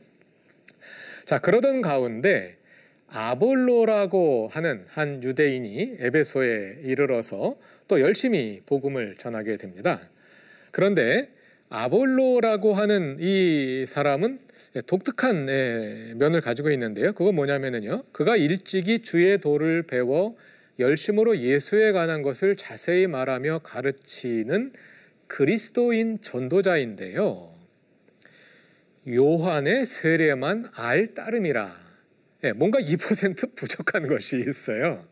자, 1.24 1.38
그러던 1.38 1.82
가운데 1.82 2.56
아볼로라고 3.08 4.48
하는 4.50 4.84
한 4.88 5.22
유대인이 5.22 5.96
에베소에 5.98 6.80
이르러서 6.84 7.56
또 7.88 8.00
열심히 8.00 8.60
복음을 8.66 9.16
전하게 9.16 9.56
됩니다. 9.56 10.08
그런데 10.70 11.30
아볼로라고 11.70 12.74
하는 12.74 13.16
이 13.18 13.86
사람은 13.88 14.38
독특한 14.86 15.48
예, 15.48 16.14
면을 16.16 16.40
가지고 16.40 16.70
있는데요. 16.70 17.12
그건 17.12 17.34
뭐냐면요. 17.34 18.04
그가 18.12 18.36
일찍이 18.36 19.00
주의 19.00 19.38
도를 19.38 19.82
배워 19.82 20.36
열심으로 20.78 21.38
예수에 21.38 21.92
관한 21.92 22.22
것을 22.22 22.56
자세히 22.56 23.06
말하며 23.06 23.60
가르치는 23.60 24.72
그리스도인 25.26 26.20
전도자인데요. 26.20 27.54
요한의 29.08 29.86
세례만 29.86 30.70
알 30.74 31.14
따름이라. 31.14 31.84
예, 32.44 32.52
뭔가 32.52 32.78
2% 32.78 33.54
부족한 33.56 34.06
것이 34.06 34.38
있어요. 34.38 35.06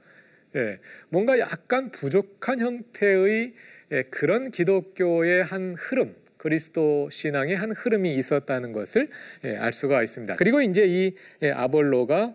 예, 0.57 0.79
뭔가 1.09 1.39
약간 1.39 1.91
부족한 1.91 2.61
형태의 2.61 3.55
그런 4.11 4.51
기독교의 4.51 5.45
한 5.45 5.77
흐름, 5.79 6.15
그리스도 6.37 7.09
신앙의 7.11 7.57
한 7.57 7.73
흐름이 7.73 8.15
있었다는 8.15 8.73
것을 8.73 9.09
예, 9.45 9.57
알 9.57 9.73
수가 9.73 10.03
있습니다. 10.03 10.37
그리고 10.37 10.61
이제 10.61 10.85
이 10.87 11.15
예, 11.43 11.51
아볼로가 11.51 12.35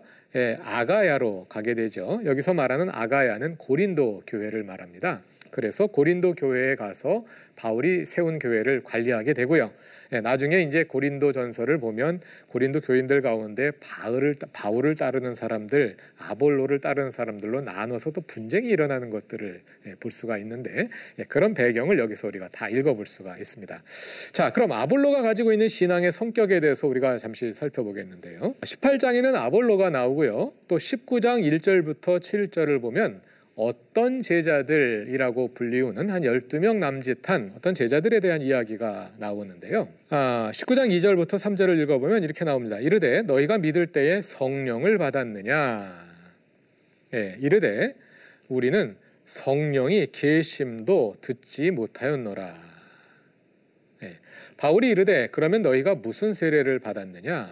아가야로 0.62 1.46
가게 1.48 1.74
되죠. 1.74 2.20
여기서 2.24 2.54
말하는 2.54 2.90
아가야는 2.90 3.56
고린도 3.56 4.22
교회를 4.26 4.62
말합니다. 4.64 5.22
그래서 5.50 5.86
고린도 5.86 6.34
교회에 6.34 6.74
가서 6.74 7.24
바울이 7.56 8.06
세운 8.06 8.38
교회를 8.38 8.82
관리하게 8.84 9.34
되고요. 9.34 9.72
예, 10.12 10.20
나중에 10.20 10.60
이제 10.60 10.84
고린도 10.84 11.32
전설을 11.32 11.78
보면 11.78 12.20
고린도 12.48 12.80
교인들 12.80 13.20
가운데 13.20 13.72
바울을 13.80 14.36
바울을 14.52 14.94
따르는 14.94 15.34
사람들, 15.34 15.96
아볼로를 16.18 16.80
따르는 16.80 17.10
사람들로 17.10 17.60
나눠서 17.60 18.12
또 18.12 18.20
분쟁이 18.22 18.68
일어나는 18.68 19.10
것들을 19.10 19.60
예, 19.86 19.94
볼 19.96 20.10
수가 20.10 20.38
있는데 20.38 20.88
예, 21.18 21.24
그런 21.24 21.52
배경을 21.54 21.98
여기서 21.98 22.28
우리가 22.28 22.48
다 22.48 22.68
읽어볼 22.68 23.06
수가 23.06 23.36
있습니다. 23.36 23.82
자, 24.32 24.50
그럼 24.50 24.72
아볼로가 24.72 25.22
가지고 25.22 25.52
있는 25.52 25.68
신앙의 25.68 26.12
성격에 26.12 26.60
대해서 26.60 26.86
우리가 26.86 27.18
잠시 27.18 27.52
살펴보겠는데요. 27.52 28.54
18장에는 28.60 29.34
아볼로가 29.34 29.90
나오고요. 29.90 30.52
또 30.68 30.76
19장 30.76 31.42
1절부터 31.42 32.20
7절을 32.20 32.80
보면 32.80 33.20
어떤 33.58 34.22
제자들이라고 34.22 35.52
불리우는 35.52 36.10
한 36.10 36.22
12명 36.22 36.78
남짓한 36.78 37.54
어떤 37.56 37.74
제자들에 37.74 38.20
대한 38.20 38.40
이야기가 38.40 39.14
나오는데요. 39.18 39.88
아, 40.10 40.52
19장 40.54 40.90
2절부터 40.90 41.40
3절을 41.40 41.76
읽어보면 41.82 42.22
이렇게 42.22 42.44
나옵니다. 42.44 42.78
이르되 42.78 43.22
너희가 43.22 43.58
믿을 43.58 43.88
때에 43.88 44.22
성령을 44.22 44.96
받았느냐? 44.98 46.06
예, 47.14 47.36
이르되 47.40 47.96
우리는 48.46 48.96
성령이 49.24 50.06
계심도 50.12 51.16
듣지 51.20 51.72
못하였노라. 51.72 52.54
예, 54.04 54.18
바울이 54.56 54.88
이르되 54.88 55.30
그러면 55.32 55.62
너희가 55.62 55.96
무슨 55.96 56.32
세례를 56.32 56.78
받았느냐? 56.78 57.50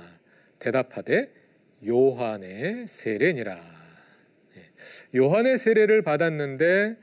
대답하되 0.60 1.32
요한의 1.84 2.86
세례니라. 2.86 3.75
요한의 5.14 5.58
세례를 5.58 6.02
받았는데 6.02 6.96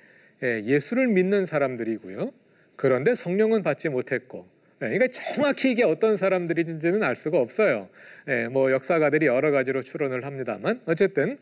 예, 0.43 0.61
예수를 0.63 1.07
믿는 1.07 1.45
사람들이고요. 1.45 2.31
그런데 2.75 3.15
성령은 3.15 3.63
받지 3.63 3.89
못했고 3.89 4.45
그러니까 4.79 5.07
정확히 5.07 5.71
이게 5.71 5.83
어떤 5.83 6.17
사람들인지는 6.17 7.03
알 7.03 7.15
수가 7.15 7.39
없어요. 7.39 7.89
예, 8.27 8.47
뭐 8.47 8.71
역사가들이 8.71 9.25
여러 9.27 9.51
가지로 9.51 9.81
추론을 9.81 10.25
합니다만 10.25 10.81
어쨌든 10.85 11.37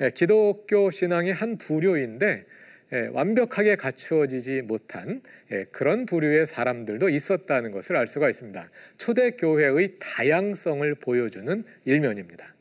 예, 0.00 0.10
기독교 0.10 0.90
신앙의 0.90 1.32
한 1.32 1.56
부류인데 1.56 2.44
예, 2.92 3.08
완벽하게 3.12 3.76
갖추어지지 3.76 4.62
못한 4.62 5.22
예, 5.50 5.64
그런 5.72 6.04
부류의 6.04 6.44
사람들도 6.44 7.08
있었다는 7.08 7.70
것을 7.70 7.96
알 7.96 8.06
수가 8.06 8.28
있습니다. 8.28 8.68
초대 8.98 9.30
교회의 9.30 9.94
다양성을 9.98 10.94
보여주는 10.96 11.64
일면입니다. 11.86 12.51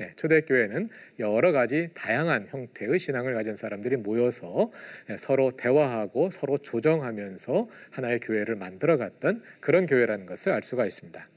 네, 0.00 0.12
초대교회는 0.16 0.88
여러 1.18 1.52
가지 1.52 1.90
다양한 1.92 2.46
형태의 2.48 2.98
신앙을 2.98 3.34
가진 3.34 3.54
사람들이 3.54 3.96
모여서 3.96 4.72
예, 5.10 5.18
서로 5.18 5.50
대화하고 5.50 6.30
서로 6.30 6.56
조정하면서 6.56 7.68
하나의 7.90 8.20
교회를 8.20 8.56
만들어갔던 8.56 9.42
그런 9.60 9.84
교회라는 9.84 10.24
것을 10.24 10.52
알 10.52 10.62
수가 10.62 10.86
있습니다. 10.86 11.28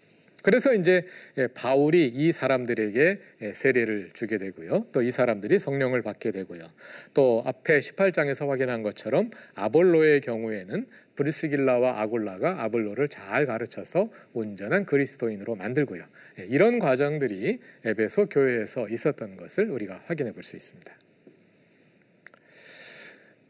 그래서 0.43 0.73
이제 0.73 1.05
예, 1.37 1.47
바울이 1.47 2.05
이 2.05 2.31
사람들에게 2.31 3.19
예, 3.41 3.53
세례를 3.53 4.09
주게 4.13 4.37
되고요. 4.37 4.87
또 4.91 5.01
이 5.01 5.09
사람들이 5.11 5.57
성령을 5.59 6.01
받게 6.01 6.31
되고요. 6.31 6.63
또 7.13 7.43
앞에 7.45 7.79
18장에서 7.79 8.47
확인한 8.47 8.83
것처럼 8.83 9.31
아볼로의 9.55 10.21
경우에는 10.21 10.85
브리스길라와 11.15 12.01
아골라가 12.01 12.63
아볼로를 12.63 13.07
잘 13.07 13.45
가르쳐서 13.45 14.09
온전한 14.33 14.85
그리스도인으로 14.85 15.55
만들고요. 15.55 16.03
예, 16.39 16.43
이런 16.45 16.79
과정들이 16.79 17.59
에베소 17.85 18.27
교회에서 18.27 18.89
있었던 18.89 19.37
것을 19.37 19.69
우리가 19.71 20.01
확인해 20.07 20.31
볼 20.33 20.43
수 20.43 20.55
있습니다. 20.57 20.93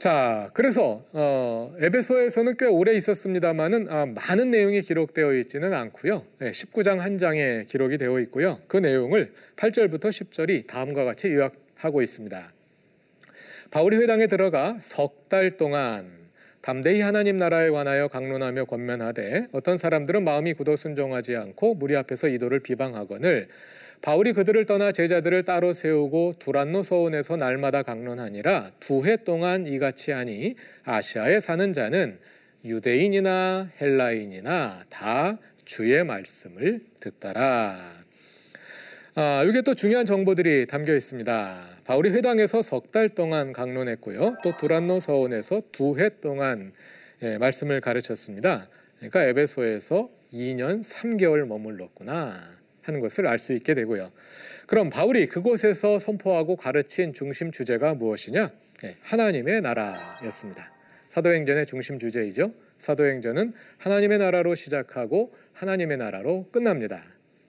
자, 0.04 0.50
그래서 0.54 1.02
어, 1.14 1.74
에베소에서는 1.80 2.58
꽤 2.60 2.66
오래 2.66 2.92
있었습니다만은 2.92 3.88
아, 3.90 4.06
많은 4.06 4.52
내용이 4.52 4.82
기록되어 4.82 5.34
있지는 5.36 5.74
않고요. 5.74 6.26
네, 6.40 6.52
19장 6.52 6.98
한 6.98 7.18
장에 7.18 7.64
기록이 7.70 7.98
되어 7.98 8.20
있고요. 8.20 8.60
그 8.68 8.76
내용을 8.76 9.32
8절부터 9.56 10.10
10절이 10.10 10.68
다음과 10.68 11.06
같이 11.06 11.30
요약하고 11.30 12.02
있습니다. 12.02 12.52
바울이 13.72 13.96
회당에 13.96 14.28
들어가 14.28 14.78
석 14.82 15.30
달 15.30 15.52
동안 15.52 16.12
담대히 16.60 17.00
하나님 17.00 17.38
나라에 17.38 17.70
관하여 17.70 18.10
강론하며 18.10 18.66
권면하되 18.66 19.48
어떤 19.54 19.78
사람들은 19.78 20.26
마음이 20.26 20.54
굳어 20.54 20.76
순종하지 20.76 21.38
않고 21.38 21.76
무리 21.76 21.96
앞에서 21.96 22.28
이도를 22.28 22.60
비방하거늘 22.60 23.48
바울이 24.04 24.34
그들을 24.34 24.66
떠나 24.66 24.92
제자들을 24.92 25.44
따로 25.44 25.72
세우고 25.72 26.36
두란노 26.38 26.84
서원에서 26.84 27.38
날마다 27.38 27.84
강론하니라 27.84 28.72
두 28.82 29.06
해 29.06 29.16
동안 29.16 29.66
이같이 29.66 30.12
하니 30.12 30.56
아시아에 30.84 31.40
사는 31.40 31.72
자는 31.72 32.20
유대인이나 32.66 33.72
헬라인이나 33.80 34.84
다 34.90 35.40
주의 35.64 36.04
말씀을 36.04 36.82
듣더라. 37.00 37.94
아, 39.16 39.44
이게 39.48 39.62
또 39.62 39.74
중요한 39.74 40.06
정보들이 40.06 40.66
담겨 40.68 40.94
있습니다. 40.94 41.70
바울이 41.86 42.10
회당에서 42.10 42.62
석 42.62 42.88
달 42.92 43.08
동안 43.08 43.54
강론했고요. 43.54 44.36
또 44.44 44.58
두란노 44.58 45.00
서원에서 45.00 45.62
두 45.72 45.98
해 45.98 46.10
동안 46.20 46.74
예, 47.22 47.38
말씀을 47.38 47.80
가르쳤습니다. 47.80 48.68
그러니까 48.98 49.24
에베소에서 49.24 50.10
2년 50.34 50.82
3개월 50.82 51.46
머물렀구나. 51.48 52.63
하는 52.84 53.00
것을 53.00 53.28
알 53.28 53.40
수 53.40 53.54
있게 53.54 53.74
되고요. 53.74 54.12
그럼 54.68 54.90
바울이 54.90 55.28
그곳에서 55.28 56.00
선포하고 56.00 56.56
가르친 56.56 57.14
중심 57.14 57.52
주제가 57.52 57.96
무엇이냐? 57.96 58.52
네, 58.84 58.98
하나님의 59.02 59.62
나라였습니다. 59.62 60.72
사도행전의 61.10 61.66
중심 61.66 62.00
주제이죠. 62.00 62.54
사도행전은 62.78 63.54
하나님의 63.78 64.18
나라로 64.18 64.56
시작하고 64.56 65.34
하나님의 65.54 65.98
나라로 65.98 66.50
끝납니다. 66.52 67.04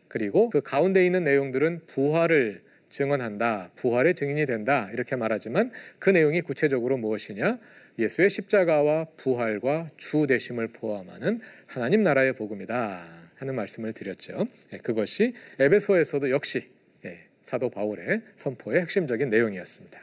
그리고 0.09 0.49
그 0.51 0.61
가운데 0.61 1.05
있는 1.05 1.25
내용들은 1.25 1.87
부활을 1.87 2.63
증언한다, 2.89 3.73
부활의 3.75 4.15
증인이 4.15 4.47
된다 4.47 4.89
이렇게 4.93 5.17
말하지만 5.17 5.73
그 5.99 6.11
내용이 6.11 6.43
구체적으로 6.43 6.97
무엇이냐? 6.97 7.59
예수의 7.99 8.31
십자가와 8.31 9.07
부활과 9.17 9.89
주 9.97 10.27
되심을 10.27 10.69
포함하는 10.69 11.41
하나님 11.67 12.03
나라의 12.03 12.35
복음이다. 12.35 13.24
하는 13.37 13.55
말씀을 13.55 13.93
드렸죠. 13.93 14.47
예, 14.73 14.79
그것이 14.79 15.35
에베소에서도 15.59 16.31
역시 16.31 16.69
예, 17.05 17.21
사도 17.43 17.71
바울의 17.71 18.23
선포의 18.37 18.81
핵심적인 18.83 19.29
내용이었습니다. 19.29 20.01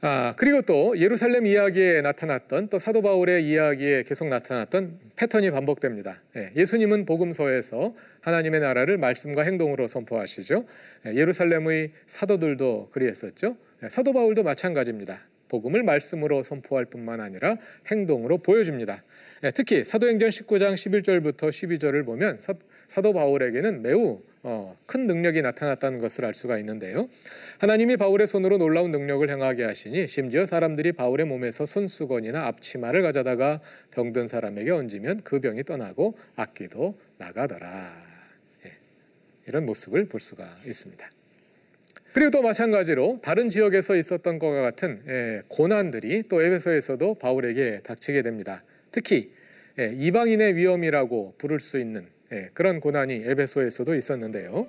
아, 0.00 0.32
그리고 0.36 0.62
또 0.62 0.96
예루살렘 1.00 1.44
이야기에 1.44 2.02
나타났던 2.02 2.68
또 2.68 2.78
사도 2.78 3.02
바울의 3.02 3.48
이야기에 3.48 4.04
계속 4.04 4.28
나타났던 4.28 5.00
패턴이 5.16 5.50
반복됩니다. 5.50 6.22
예, 6.36 6.64
수님은 6.64 7.04
복음서에서 7.04 7.96
하나님의 8.20 8.60
나라를 8.60 8.96
말씀과 8.96 9.42
행동으로 9.42 9.88
선포하시죠. 9.88 10.66
예 11.06 11.24
루살렘의 11.24 11.90
사도들도 12.06 12.90
그리했었죠. 12.92 13.56
사도 13.88 14.12
바울도 14.12 14.44
마찬가지입니다. 14.44 15.18
복음을 15.48 15.82
말씀으로 15.82 16.42
선포할 16.42 16.84
뿐만 16.84 17.20
아니라 17.20 17.56
행동으로 17.90 18.38
보여줍니다. 18.38 19.02
예, 19.44 19.50
특히 19.50 19.84
사도행전 19.84 20.28
19장 20.28 20.74
11절부터 20.74 21.48
12절을 21.48 22.04
보면 22.04 22.38
사도 22.86 23.12
바울에게는 23.12 23.82
매우 23.82 24.20
어, 24.42 24.76
큰 24.86 25.06
능력이 25.06 25.42
나타났다는 25.42 25.98
것을 25.98 26.24
알 26.24 26.32
수가 26.32 26.58
있는데요. 26.58 27.08
하나님이 27.58 27.96
바울의 27.96 28.26
손으로 28.26 28.58
놀라운 28.58 28.90
능력을 28.90 29.28
행하게 29.28 29.64
하시니 29.64 30.06
심지어 30.06 30.46
사람들이 30.46 30.92
바울의 30.92 31.26
몸에서 31.26 31.66
손수건이나 31.66 32.46
앞치마를 32.46 33.02
가져다가 33.02 33.60
병든 33.90 34.28
사람에게 34.28 34.70
얹으면 34.70 35.20
그 35.24 35.40
병이 35.40 35.64
떠나고 35.64 36.16
악귀도 36.36 36.98
나가더라. 37.18 37.92
예, 38.66 38.72
이런 39.48 39.66
모습을 39.66 40.06
볼 40.08 40.20
수가 40.20 40.60
있습니다. 40.64 41.17
그리고 42.18 42.32
또 42.32 42.42
마찬가지로 42.42 43.20
다른 43.22 43.48
지역에서 43.48 43.94
있었던 43.94 44.40
것과 44.40 44.60
같은 44.60 45.00
예, 45.06 45.42
고난들이 45.46 46.24
또 46.28 46.42
에베소에서도 46.42 47.14
바울에게 47.14 47.82
닥치게 47.84 48.22
됩니다. 48.22 48.64
특히 48.90 49.30
예, 49.78 49.94
이방인의 49.96 50.56
위험이라고 50.56 51.34
부를 51.38 51.60
수 51.60 51.78
있는 51.78 52.08
예, 52.32 52.50
그런 52.54 52.80
고난이 52.80 53.22
에베소에서도 53.24 53.94
있었는데요. 53.94 54.66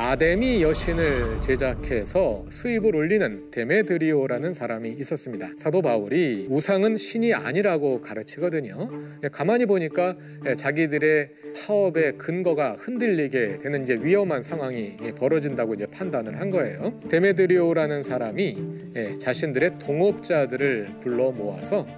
아데미 0.00 0.62
여신을 0.62 1.40
제작해서 1.40 2.44
수입을 2.50 2.94
올리는 2.94 3.50
데메드리오라는 3.50 4.52
사람이 4.52 4.90
있었습니다. 4.90 5.48
사도 5.56 5.82
바울이 5.82 6.46
우상은 6.48 6.96
신이 6.96 7.34
아니라고 7.34 8.00
가르치거든요. 8.00 8.90
예, 9.24 9.28
가만히 9.28 9.66
보니까 9.66 10.16
예, 10.46 10.54
자기들의 10.54 11.30
사업의 11.52 12.16
근거가 12.16 12.76
흔들리게 12.78 13.58
되는 13.58 13.82
이제 13.82 13.96
위험한 14.00 14.44
상황이 14.44 14.96
예, 15.02 15.10
벌어진다고 15.10 15.74
이제 15.74 15.86
판단을 15.86 16.38
한 16.38 16.50
거예요. 16.50 17.00
데메드리오라는 17.08 18.04
사람이 18.04 19.18
자신들의 19.18 19.80
동업자들을 19.80 21.00
불러 21.00 21.32
모아서 21.32 21.88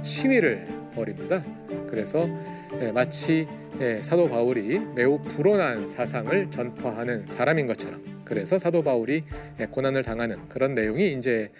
시위를 0.00 0.64
벌입니다. 0.94 1.44
그래서 1.86 2.26
마치 2.92 3.46
예, 3.80 4.02
사도 4.02 4.28
바울이 4.28 4.78
매우 4.94 5.20
불온한 5.20 5.88
사상을 5.88 6.50
전파하는 6.50 7.26
사람인 7.26 7.66
것처럼 7.66 8.22
그래서 8.24 8.58
사도 8.58 8.82
바울이 8.82 9.24
예, 9.60 9.66
고난을 9.66 10.02
당하는 10.02 10.48
그런 10.48 10.74
내용이 10.74 11.12
이제 11.12 11.50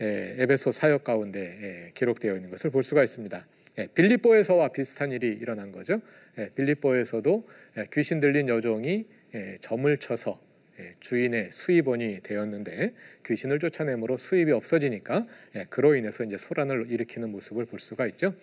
예, 0.00 0.36
에베소 0.38 0.72
사역 0.72 1.04
가운데 1.04 1.40
예, 1.40 1.90
기록되어 1.94 2.34
있는 2.34 2.50
것을 2.50 2.70
볼 2.70 2.82
수가 2.82 3.02
있습니다. 3.02 3.46
예, 3.78 3.86
빌립보에서와 3.94 4.68
비슷한 4.68 5.12
일이 5.12 5.28
일어난 5.28 5.72
거죠. 5.72 6.00
예, 6.38 6.50
빌립보에서도 6.54 7.48
예, 7.78 7.86
귀신 7.92 8.20
들린 8.20 8.48
여종이 8.48 9.06
예, 9.34 9.56
점을 9.60 9.96
쳐서 9.96 10.40
예, 10.80 10.92
주인의 11.00 11.50
수입원이 11.50 12.20
되었는데 12.22 12.94
귀신을 13.26 13.58
쫓아내므로 13.58 14.16
수입이 14.16 14.52
없어지니까 14.52 15.26
예, 15.56 15.64
그로 15.68 15.94
인해서 15.94 16.24
이제 16.24 16.36
소란을 16.36 16.90
일으키는 16.90 17.30
모습을 17.30 17.66
볼 17.66 17.78
수가 17.78 18.06
있죠. 18.08 18.34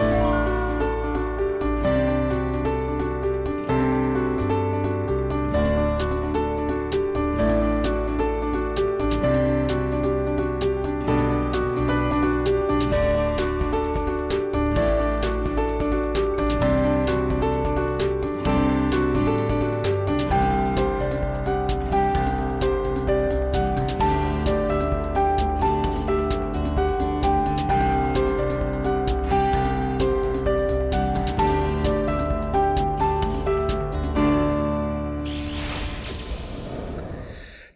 Thank 0.00 0.34
you. 0.34 0.39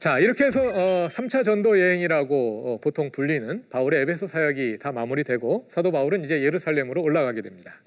자 0.04 0.18
이렇게 0.18 0.44
해서 0.44 0.60
어, 0.60 1.08
3차 1.08 1.42
전도 1.42 1.80
여행이라고 1.80 2.74
어, 2.74 2.78
보통 2.82 3.10
불리는 3.10 3.64
바울의 3.70 4.02
에베소 4.02 4.26
사역이 4.26 4.76
다 4.78 4.92
마무리되고 4.92 5.64
사도 5.68 5.92
바울은 5.92 6.24
이제 6.24 6.42
예루살렘으로 6.42 7.00
올라가게 7.00 7.40
됩니다. 7.40 7.80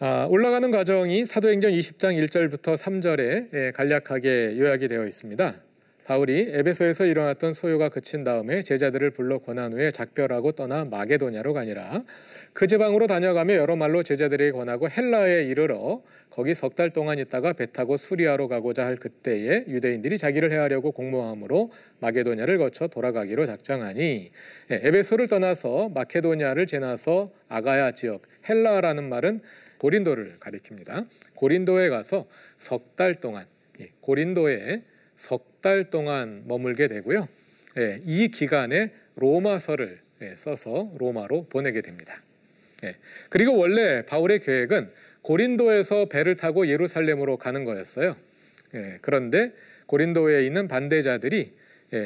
아, 0.00 0.26
올라가는 0.28 0.70
과정이 0.70 1.24
사도행전 1.24 1.72
20장 1.72 2.22
1절부터 2.22 2.76
3절에 2.76 3.54
예, 3.54 3.72
간략하게 3.74 4.58
요약이 4.58 4.88
되어 4.88 5.06
있습니다. 5.06 5.62
바울이 6.04 6.50
에베소에서 6.52 7.06
일어났던 7.06 7.54
소요가 7.54 7.88
그친 7.88 8.22
다음에 8.22 8.60
제자들을 8.60 9.12
불러 9.12 9.38
권한 9.38 9.72
후에 9.72 9.92
작별하고 9.92 10.52
떠나 10.52 10.84
마게도냐로 10.84 11.54
가니라. 11.54 12.02
그 12.54 12.66
지방으로 12.66 13.06
다녀가며 13.06 13.54
여러 13.54 13.76
말로 13.76 14.02
제자들에게 14.02 14.52
권하고 14.52 14.88
헬라에 14.90 15.44
이르러 15.44 16.02
거기 16.28 16.54
석 16.54 16.74
달 16.74 16.90
동안 16.90 17.18
있다가 17.18 17.54
배 17.54 17.66
타고 17.66 17.96
수리아로 17.96 18.48
가고자 18.48 18.84
할 18.84 18.96
그때에 18.96 19.64
유대인들이 19.68 20.18
자기를 20.18 20.52
해하려고 20.52 20.92
공모함으로 20.92 21.70
마게도냐를 22.00 22.58
거쳐 22.58 22.88
돌아가기로 22.88 23.46
작정하니 23.46 24.30
예, 24.70 24.80
에베소를 24.82 25.28
떠나서 25.28 25.88
마케도냐를 25.90 26.66
지나서 26.66 27.32
아가야 27.48 27.92
지역 27.92 28.22
헬라라는 28.48 29.08
말은 29.08 29.40
고린도를 29.78 30.36
가리킵니다. 30.38 31.08
고린도에 31.34 31.88
가서 31.88 32.26
석 32.58 32.96
달 32.96 33.14
동안 33.16 33.46
예, 33.80 33.90
고린도에 34.00 34.82
석 35.16 35.52
달 35.62 35.90
동안 35.90 36.42
머물게 36.48 36.88
되고요. 36.88 37.28
예, 37.78 38.00
이 38.04 38.28
기간에 38.28 38.90
로마서를 39.14 40.00
예, 40.22 40.34
써서 40.36 40.90
로마로 40.98 41.46
보내게 41.48 41.80
됩니다. 41.82 42.20
그리고 43.30 43.56
원래 43.56 44.04
바울의 44.06 44.40
계획은 44.40 44.90
고린도에서 45.22 46.06
배를 46.06 46.36
타고 46.36 46.68
예루살렘으로 46.68 47.36
가는 47.36 47.64
거였어요. 47.64 48.16
그런데 49.00 49.52
고린도에 49.86 50.44
있는 50.44 50.68
반대자들이 50.68 51.52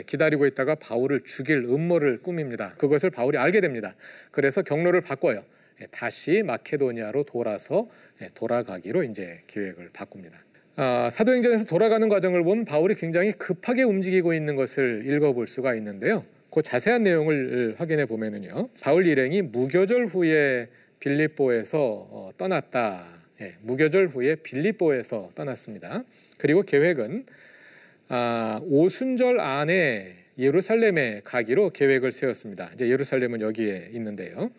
기다리고 0.07 0.47
있다가 0.47 0.75
바울을 0.75 1.21
죽일 1.25 1.59
음모를 1.59 2.21
꾸밉니다. 2.23 2.75
그것을 2.75 3.11
바울이 3.11 3.39
알게 3.39 3.61
됩니다. 3.61 3.95
그래서 4.31 4.63
경로를 4.63 5.01
바꿔요. 5.01 5.45
예, 5.81 5.87
다시 5.91 6.43
마케도니아로 6.43 7.25
돌아서 7.25 7.89
예, 8.23 8.31
돌아가기로 8.35 9.05
이제 9.05 9.43
계획을 9.47 9.91
바꿉니다. 9.93 10.39
아, 10.77 11.09
사도행전에서 11.11 11.67
돌아가는 11.67 12.09
과정을 12.09 12.43
보면 12.45 12.65
바울이 12.65 12.95
굉장히 12.95 13.33
급하게 13.33 13.83
움직이고 13.83 14.35
있는 14.35 14.57
것을 14.57 15.03
읽어볼 15.05 15.47
수가 15.47 15.75
있는데요. 15.75 16.25
그 16.57 16.63
자세한 16.63 17.03
내용을 17.03 17.75
확인해 17.77 18.07
보면은요. 18.07 18.71
바울 18.81 19.07
일행이 19.07 19.43
무교절 19.43 20.07
후에 20.07 20.69
빌립보에서 21.01 21.79
어, 21.79 22.31
떠났다. 22.39 23.07
예, 23.43 23.57
무교절 23.61 24.07
후에 24.07 24.37
빌립보에서 24.37 25.33
떠났습니다. 25.35 26.03
그리고 26.39 26.63
계획은 26.63 27.27
아, 28.09 28.63
오순절 28.65 29.39
안에 29.39 30.15
예루살렘에 30.39 31.21
가기로 31.25 31.73
계획을 31.75 32.11
세웠습니다. 32.11 32.71
이제 32.73 32.89
예루살렘은 32.89 33.43
여기에 33.43 33.91
있는데요. 33.93 34.51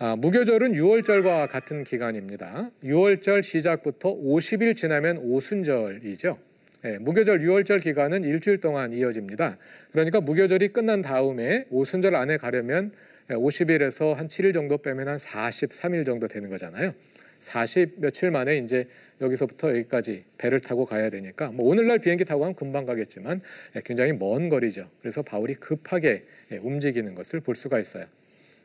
아, 0.00 0.16
무교절은 0.16 0.72
6월절과 0.72 1.48
같은 1.50 1.84
기간입니다. 1.84 2.68
6월절 2.82 3.44
시작부터 3.44 4.12
50일 4.12 4.76
지나면 4.76 5.18
오순절이죠. 5.18 6.49
예, 6.84 6.96
무교절 6.98 7.40
6월절 7.40 7.82
기간은 7.82 8.24
일주일 8.24 8.58
동안 8.58 8.92
이어집니다. 8.92 9.58
그러니까 9.92 10.20
무교절이 10.20 10.68
끝난 10.68 11.02
다음에 11.02 11.66
오순절 11.70 12.16
안에 12.16 12.38
가려면 12.38 12.92
50일에서 13.28 14.14
한 14.14 14.28
7일 14.28 14.54
정도 14.54 14.78
빼면 14.78 15.08
한 15.08 15.16
43일 15.16 16.06
정도 16.06 16.26
되는 16.26 16.48
거잖아요. 16.48 16.94
40 17.38 18.00
며칠 18.00 18.30
만에 18.30 18.58
이제 18.58 18.86
여기서부터 19.20 19.70
여기까지 19.70 20.24
배를 20.38 20.60
타고 20.60 20.84
가야 20.84 21.10
되니까 21.10 21.50
뭐 21.52 21.68
오늘날 21.70 21.98
비행기 21.98 22.24
타고 22.24 22.44
하면 22.44 22.54
금방 22.54 22.86
가겠지만 22.86 23.42
예, 23.76 23.80
굉장히 23.84 24.12
먼 24.14 24.48
거리죠. 24.48 24.88
그래서 25.00 25.22
바울이 25.22 25.54
급하게 25.54 26.24
예, 26.50 26.56
움직이는 26.58 27.14
것을 27.14 27.40
볼 27.40 27.56
수가 27.56 27.78
있어요. 27.78 28.06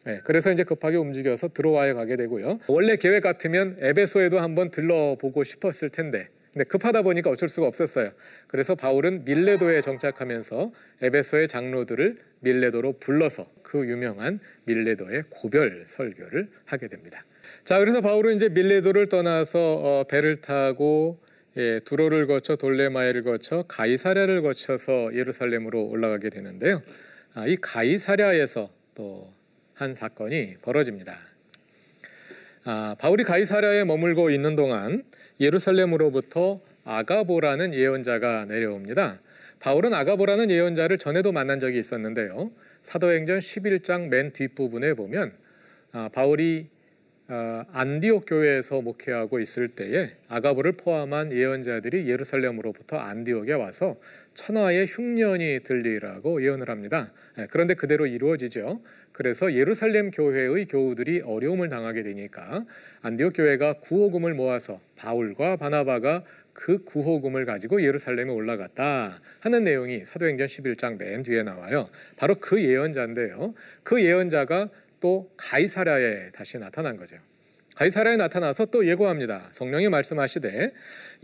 네, 0.05 0.21
그래서 0.23 0.51
이제 0.53 0.63
급하게 0.63 0.97
움직여서 0.97 1.49
드로와에 1.49 1.93
가게 1.93 2.15
되고요. 2.15 2.59
원래 2.67 2.95
계획 2.95 3.21
같으면 3.21 3.75
에베소에도 3.79 4.39
한번 4.39 4.69
들러보고 4.69 5.43
싶었을 5.43 5.89
텐데 5.89 6.29
근데 6.55 6.63
급하다 6.63 7.03
보니까 7.03 7.29
어쩔 7.29 7.49
수가 7.49 7.67
없었어요. 7.67 8.11
그래서 8.47 8.73
바울은 8.73 9.25
밀레도에 9.25 9.81
정착하면서 9.81 10.71
에베소의 11.01 11.49
장로들을 11.49 12.17
밀레도로 12.39 12.93
불러서 12.99 13.45
그 13.61 13.87
유명한 13.87 14.39
밀레도의 14.63 15.25
고별 15.29 15.83
설교를 15.85 16.49
하게 16.65 16.87
됩니다. 16.87 17.23
자, 17.63 17.77
그래서 17.77 18.01
바울은 18.01 18.37
이제 18.37 18.49
밀레도를 18.49 19.09
떠나서 19.09 19.59
어, 19.59 20.03
배를 20.05 20.37
타고 20.37 21.19
예, 21.57 21.79
두로를 21.85 22.25
거쳐 22.25 22.55
돌레마에를 22.55 23.21
거쳐 23.21 23.63
가이사랴를 23.67 24.41
거쳐서 24.41 25.13
예루살렘으로 25.13 25.83
올라가게 25.83 26.29
되는데요. 26.29 26.81
아, 27.33 27.45
이 27.45 27.57
가이사랴에서 27.61 28.69
또 28.95 29.35
한 29.75 29.93
사건이 29.93 30.55
벌어집니다. 30.61 31.34
아, 32.67 32.95
바울이 32.97 33.23
가이사랴에 33.23 33.83
머물고 33.83 34.31
있는 34.31 34.55
동안 34.55 35.03
예루살렘으로부터 35.39 36.61
아가보라는 36.83 37.75
예언자가 37.75 38.45
내려옵니다. 38.45 39.21
바울은 39.59 39.93
아가보라는 39.93 40.49
예언자를 40.49 40.97
전에도 40.97 41.31
만난 41.31 41.59
적이 41.59 41.77
있었는데요. 41.77 42.51
사도행전 42.81 43.37
11장 43.37 44.07
맨 44.07 44.33
뒷부분에 44.33 44.95
보면 44.95 45.33
아, 45.93 46.09
바울이 46.11 46.67
어, 46.67 46.74
안디옥 47.27 48.25
교회에서 48.27 48.81
목회하고 48.81 49.39
있을 49.39 49.67
때에 49.67 50.11
아가보를 50.29 50.73
포함한 50.73 51.31
예언자들이 51.31 52.07
예루살렘으로부터 52.07 52.97
안디옥에 52.97 53.53
와서 53.53 53.95
천하의 54.35 54.85
흉년이 54.85 55.61
들리라고 55.63 56.43
예언을 56.43 56.69
합니다. 56.69 57.11
예, 57.39 57.47
그런데 57.49 57.73
그대로 57.73 58.05
이루어지죠. 58.05 58.81
그래서 59.11 59.53
예루살렘 59.53 60.11
교회의 60.11 60.67
교우들이 60.67 61.21
어려움을 61.21 61.69
당하게 61.69 62.03
되니까 62.03 62.65
안디옥 63.01 63.33
교회가 63.37 63.79
구호금을 63.79 64.33
모아서 64.33 64.79
바울과 64.97 65.55
바나바가 65.55 66.23
그 66.55 66.83
구호금을 66.83 67.45
가지고 67.45 67.81
예루살렘에 67.81 68.29
올라갔다 68.29 69.19
하는 69.41 69.63
내용이 69.63 70.05
사도행전 70.05 70.47
11장 70.47 70.97
맨 70.97 71.21
뒤에 71.23 71.43
나와요. 71.43 71.89
바로 72.17 72.35
그 72.35 72.61
예언자인데요. 72.63 73.53
그 73.83 74.01
예언자가 74.01 74.69
또 74.99 75.31
가이사랴에 75.37 76.31
다시 76.31 76.57
나타난 76.57 76.97
거죠. 76.97 77.17
가이사랴에 77.75 78.15
나타나서 78.15 78.67
또 78.67 78.87
예고합니다. 78.87 79.49
성령이 79.51 79.89
말씀하시되 79.89 80.73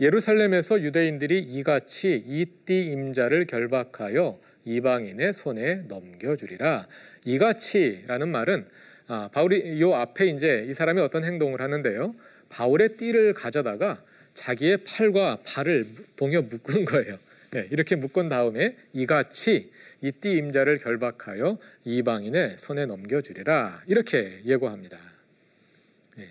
예루살렘에서 0.00 0.82
유대인들이 0.82 1.38
이같이 1.38 2.22
이띠 2.26 2.84
임자를 2.92 3.46
결박하여 3.46 4.38
이방인의 4.64 5.32
손에 5.32 5.84
넘겨주리라. 5.88 6.86
이같이라는 7.24 8.28
말은 8.28 8.66
아, 9.08 9.28
바울이 9.32 9.80
요 9.80 9.94
앞에 9.94 10.26
이제 10.26 10.66
이 10.68 10.74
사람이 10.74 11.00
어떤 11.00 11.24
행동을 11.24 11.60
하는데요. 11.60 12.14
바울의 12.50 12.96
띠를 12.96 13.32
가져다가 13.32 14.02
자기의 14.34 14.78
팔과 14.86 15.38
발을 15.44 15.86
동여 16.16 16.42
묶은 16.42 16.84
거예요. 16.84 17.18
네, 17.52 17.68
이렇게 17.70 17.96
묶은 17.96 18.30
다음에 18.30 18.76
이같이 18.94 19.70
이띠 20.00 20.38
임자를 20.38 20.78
결박하여 20.78 21.58
이방인의 21.84 22.56
손에 22.56 22.86
넘겨주리라 22.86 23.82
이렇게 23.86 24.40
예고합니다. 24.46 24.98
예. 26.18 26.28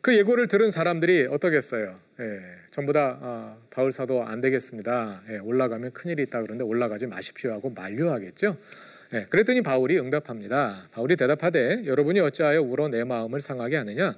그 0.00 0.16
예고를 0.16 0.48
들은 0.48 0.72
사람들이 0.72 1.28
어떻겠어요? 1.30 2.00
예, 2.18 2.40
전부 2.72 2.92
다 2.92 3.16
아, 3.22 3.56
바울 3.70 3.92
사도 3.92 4.24
안 4.24 4.40
되겠습니다. 4.40 5.22
예, 5.30 5.38
올라가면 5.38 5.92
큰일이 5.92 6.24
있다 6.24 6.42
그러는데 6.42 6.64
올라가지 6.64 7.06
마십시오 7.06 7.52
하고 7.52 7.70
만류하겠죠. 7.70 8.56
예, 9.12 9.26
그랬더니 9.26 9.62
바울이 9.62 9.98
응답합니다. 9.98 10.88
바울이 10.90 11.16
대답하되 11.16 11.84
여러분이 11.84 12.20
어찌하여 12.20 12.62
울어 12.62 12.88
내 12.88 13.04
마음을 13.04 13.40
상하게 13.40 13.76
하느냐? 13.76 14.16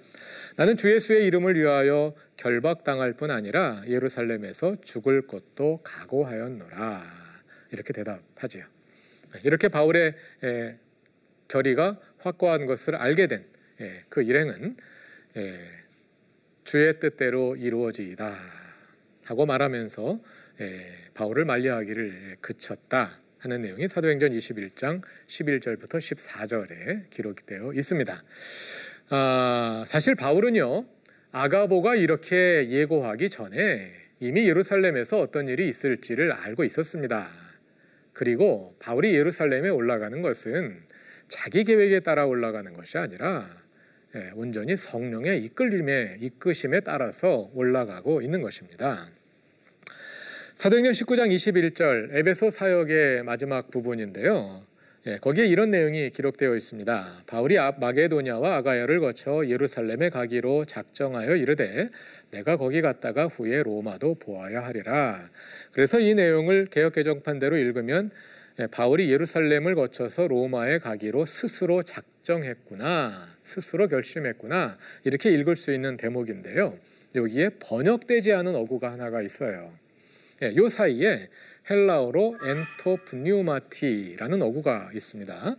나는 0.56 0.76
주 0.76 0.92
예수의 0.92 1.26
이름을 1.26 1.56
위하여 1.56 2.14
결박당할 2.36 3.14
뿐 3.14 3.30
아니라 3.30 3.82
예루살렘에서 3.86 4.76
죽을 4.80 5.26
것도 5.26 5.80
각오하였노라. 5.82 7.02
이렇게 7.72 7.92
대답하지요. 7.92 8.64
예, 9.34 9.40
이렇게 9.44 9.68
바울의 9.68 10.14
예, 10.44 10.78
결의가 11.48 11.98
확고한 12.18 12.66
것을 12.66 12.96
알게 12.96 13.26
된그 13.26 14.22
예, 14.22 14.24
일행은 14.24 14.76
예, 15.36 15.60
주의 16.64 16.98
뜻대로 16.98 17.56
이루어지이다 17.56 18.34
하고 19.24 19.46
말하면서 19.46 20.20
예, 20.60 20.92
바울을 21.14 21.44
만리하기를 21.44 22.38
그쳤다. 22.40 23.20
하는 23.46 23.60
내용이 23.60 23.86
사도행전 23.86 24.32
21장 24.32 25.02
11절부터 25.28 25.98
14절에 25.98 27.08
기록되어 27.10 27.74
있습니다. 27.74 28.24
아, 29.10 29.84
사실 29.86 30.16
바울은요 30.16 30.84
아가보가 31.30 31.94
이렇게 31.94 32.68
예고하기 32.68 33.28
전에 33.28 33.92
이미 34.18 34.48
예루살렘에서 34.48 35.20
어떤 35.20 35.46
일이 35.46 35.68
있을지를 35.68 36.32
알고 36.32 36.64
있었습니다. 36.64 37.30
그리고 38.12 38.74
바울이 38.80 39.14
예루살렘에 39.14 39.68
올라가는 39.68 40.20
것은 40.22 40.82
자기 41.28 41.62
계획에 41.62 42.00
따라 42.00 42.26
올라가는 42.26 42.72
것이 42.72 42.98
아니라 42.98 43.48
예, 44.16 44.32
온전히 44.34 44.76
성령의 44.76 45.44
이끌림에 45.44 46.18
이끄심에 46.20 46.80
따라서 46.80 47.48
올라가고 47.54 48.22
있는 48.22 48.42
것입니다. 48.42 49.08
사도행전 50.56 50.92
19장 50.92 51.34
21절 51.34 52.16
에베소 52.16 52.48
사역의 52.48 53.24
마지막 53.24 53.70
부분인데요. 53.70 54.62
예, 55.06 55.18
거기에 55.18 55.44
이런 55.46 55.70
내용이 55.70 56.08
기록되어 56.08 56.56
있습니다. 56.56 57.24
바울이 57.26 57.56
마게도냐와 57.78 58.56
아가야를 58.56 59.00
거쳐 59.00 59.46
예루살렘에 59.46 60.08
가기로 60.08 60.64
작정하여 60.64 61.36
이르되 61.36 61.90
내가 62.30 62.56
거기 62.56 62.80
갔다가 62.80 63.26
후에 63.26 63.62
로마도 63.64 64.14
보아야 64.14 64.64
하리라. 64.64 65.28
그래서 65.72 66.00
이 66.00 66.14
내용을 66.14 66.68
개혁 66.70 66.94
개정판대로 66.94 67.58
읽으면 67.58 68.10
예, 68.58 68.66
바울이 68.66 69.12
예루살렘을 69.12 69.74
거쳐서 69.74 70.26
로마에 70.26 70.78
가기로 70.78 71.26
스스로 71.26 71.82
작정했구나, 71.82 73.28
스스로 73.42 73.88
결심했구나 73.88 74.78
이렇게 75.04 75.30
읽을 75.32 75.54
수 75.54 75.74
있는 75.74 75.98
대목인데요. 75.98 76.78
여기에 77.14 77.50
번역되지 77.60 78.32
않은 78.32 78.54
어구가 78.54 78.90
하나가 78.90 79.20
있어요. 79.20 79.70
예, 80.42 80.54
요 80.54 80.68
사이에 80.68 81.30
헬라어로 81.70 82.36
엔토프뉴마티라는 82.84 84.42
어구가 84.42 84.90
있습니다. 84.94 85.56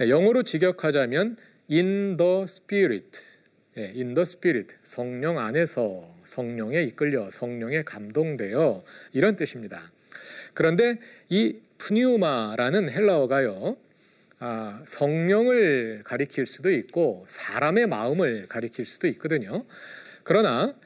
예, 0.00 0.08
영어로 0.08 0.44
직역하자면 0.44 1.36
in 1.70 2.16
the 2.16 2.42
spirit, 2.42 3.18
예, 3.76 3.86
in 3.86 4.14
the 4.14 4.22
spirit, 4.22 4.76
성령 4.82 5.38
안에서 5.38 6.14
성령에 6.24 6.82
이끌려 6.82 7.30
성령에 7.30 7.82
감동되어 7.82 8.84
이런 9.12 9.34
뜻입니다. 9.34 9.90
그런데 10.54 10.98
이 11.28 11.56
프뉴마라는 11.78 12.90
헬라어가요. 12.90 13.76
아, 14.38 14.82
성령을 14.86 16.02
가리킬 16.04 16.46
수도 16.46 16.70
있고 16.70 17.24
사람의 17.28 17.88
마음을 17.88 18.46
가리킬 18.48 18.84
수도 18.84 19.08
있거든요. 19.08 19.64
그러나 20.22 20.76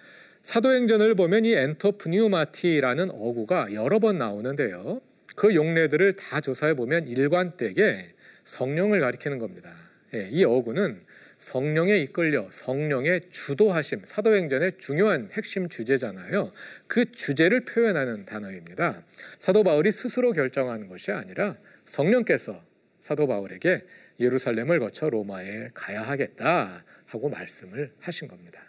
사도행전을 0.47 1.17
보면 1.17 1.45
이 1.45 1.55
엔터프뉴마티라는 1.55 3.11
어구가 3.11 3.75
여러 3.75 3.99
번 3.99 4.19
나오는데요. 4.19 5.01
그 5.35 5.57
용례들을 5.57 6.13
다 6.13 6.41
조사해 6.41 6.75
보면 6.75 7.09
일관되게 7.09 8.15
성령을 8.45 9.01
가리키는 9.01 9.41
겁니다. 9.41 9.75
예, 10.15 10.29
이 10.31 10.45
어구는 10.45 11.03
성령에 11.39 11.97
이끌려 11.97 12.47
성령의 12.53 13.23
주도하심, 13.29 14.03
사도행전의 14.05 14.79
중요한 14.79 15.31
핵심 15.33 15.69
주제잖아요. 15.69 16.53
그 16.87 17.11
주제를 17.11 17.65
표현하는 17.65 18.25
단어입니다. 18.25 19.03
사도 19.41 19.65
바울이 19.65 19.91
스스로 19.91 20.31
결정하는 20.31 20.87
것이 20.87 21.11
아니라 21.11 21.57
성령께서 21.87 22.63
사도 23.01 23.27
바울에게 23.27 23.83
예루살렘을 24.21 24.79
거쳐 24.79 25.11
로마에 25.11 25.71
가야 25.75 26.03
하겠다 26.03 26.85
하고 27.07 27.29
말씀을 27.31 27.95
하신 27.99 28.29
겁니다. 28.29 28.66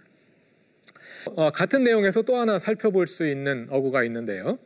어, 1.35 1.51
같은 1.51 1.83
내용에서 1.83 2.21
또 2.21 2.35
하나 2.37 2.59
살펴볼 2.59 3.07
수 3.07 3.27
있는 3.27 3.67
어구가 3.69 4.03
있는데요. 4.03 4.57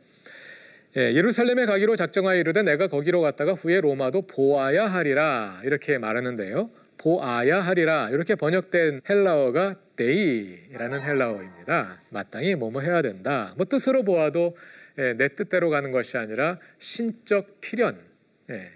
예, 0.96 1.14
예루살렘에 1.14 1.64
가기로 1.64 1.96
작정하여 1.96 2.38
이르되 2.38 2.62
내가 2.62 2.86
거기로 2.86 3.22
갔다가 3.22 3.54
후에 3.54 3.80
로마도 3.80 4.22
보아야 4.22 4.86
하리라 4.86 5.60
이렇게 5.64 5.98
말하는데요. 5.98 6.70
보아야 6.98 7.60
하리라 7.60 8.10
이렇게 8.10 8.34
번역된 8.34 9.00
헬라어가 9.08 9.76
δεῖ라는 9.96 11.00
헬라어입니다. 11.00 12.02
마땅히 12.10 12.54
뭐뭐 12.54 12.82
해야 12.82 13.00
된다. 13.02 13.54
뭐 13.56 13.64
뜻으로 13.64 14.02
보아도 14.02 14.56
예, 14.98 15.14
내 15.14 15.28
뜻대로 15.28 15.70
가는 15.70 15.90
것이 15.90 16.18
아니라 16.18 16.58
신적 16.78 17.60
필연 17.60 17.96
예, 17.96 18.11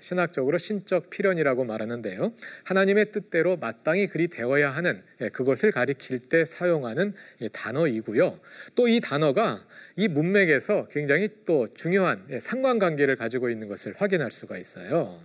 신학적으로 0.00 0.58
신적 0.58 1.10
필연이라고 1.10 1.64
말하는데요. 1.64 2.32
하나님의 2.64 3.12
뜻대로 3.12 3.56
마땅히 3.56 4.06
그리 4.06 4.28
되어야 4.28 4.70
하는 4.70 5.02
예, 5.20 5.28
그것을 5.28 5.70
가리킬 5.72 6.18
때 6.20 6.44
사용하는 6.44 7.14
예, 7.42 7.48
단어이고요. 7.48 8.40
또 8.74 8.86
이 8.86 9.00
단어가 9.00 9.64
이 9.96 10.08
문맥에서 10.08 10.88
굉장히 10.88 11.28
또 11.44 11.68
중요한 11.74 12.24
예, 12.30 12.40
상관관계를 12.40 13.16
가지고 13.16 13.50
있는 13.50 13.68
것을 13.68 13.94
확인할 13.96 14.30
수가 14.30 14.58
있어요. 14.58 15.20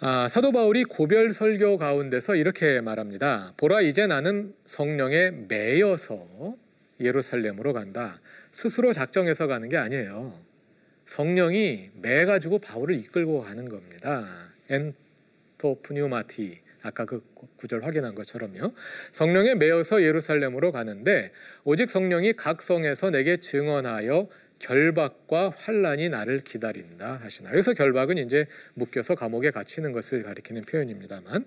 아, 0.00 0.26
사도 0.28 0.50
바울이 0.50 0.82
고별 0.82 1.32
설교 1.32 1.78
가운데서 1.78 2.34
이렇게 2.34 2.80
말합니다. 2.80 3.54
보라 3.56 3.82
이제 3.82 4.08
나는 4.08 4.52
성령에 4.66 5.30
매여서 5.48 6.56
예루살렘으로 7.00 7.72
간다. 7.72 8.20
스스로 8.50 8.92
작정해서 8.92 9.46
가는 9.46 9.68
게 9.68 9.76
아니에요. 9.76 10.51
성령이 11.06 11.90
매 12.00 12.24
가지고 12.24 12.58
바울을 12.58 12.96
이끌고 12.96 13.42
가는 13.42 13.68
겁니다. 13.68 14.50
엔토프뉴마티 14.70 16.60
아까 16.82 17.04
그 17.04 17.22
구절 17.56 17.84
확인한 17.84 18.14
것처럼요. 18.14 18.72
성령에 19.12 19.54
매여서 19.54 20.02
예루살렘으로 20.02 20.72
가는데 20.72 21.32
오직 21.64 21.90
성령이 21.90 22.34
각 22.34 22.62
성에서 22.62 23.10
내게 23.10 23.36
증언하여 23.36 24.28
결박과 24.58 25.50
환란이 25.50 26.08
나를 26.08 26.40
기다린다 26.40 27.16
하시나. 27.16 27.50
여기서 27.50 27.74
결박은 27.74 28.16
이제 28.18 28.46
묶여서 28.74 29.16
감옥에 29.16 29.50
갇히는 29.50 29.92
것을 29.92 30.22
가리키는 30.22 30.62
표현입니다만 30.62 31.46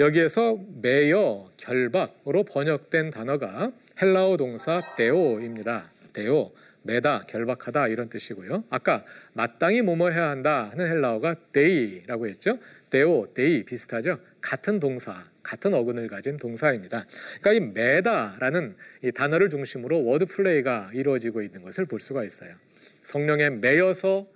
여기에서 0.00 0.58
매여 0.82 1.52
결박으로 1.56 2.42
번역된 2.42 3.10
단어가 3.10 3.70
헬라어 4.02 4.36
동사 4.36 4.82
δέω입니다. 4.96 5.92
δέω. 6.12 6.52
매다, 6.86 7.24
결박하다 7.26 7.88
이런 7.88 8.08
뜻이고요. 8.08 8.64
아까 8.70 9.04
마땅히 9.34 9.82
뭐뭐 9.82 10.10
해야 10.10 10.28
한다 10.28 10.70
하는 10.70 10.88
헬라어가 10.88 11.34
δεῖ라고 11.52 12.28
했죠. 12.28 12.58
δέω, 12.90 13.26
δεῖ 13.34 13.64
비슷하죠. 13.64 14.20
같은 14.40 14.80
동사, 14.80 15.24
같은 15.42 15.74
어근을 15.74 16.08
가진 16.08 16.36
동사입니다. 16.36 17.04
그러니까 17.40 17.52
이 17.52 17.72
매다라는 17.72 18.76
이 19.02 19.12
단어를 19.12 19.50
중심으로 19.50 20.04
word 20.04 20.26
play가 20.26 20.90
이루어지고 20.94 21.42
있는 21.42 21.62
것을 21.62 21.84
볼 21.86 22.00
수가 22.00 22.24
있어요. 22.24 22.54
성령에 23.02 23.50
매여서 23.50 24.26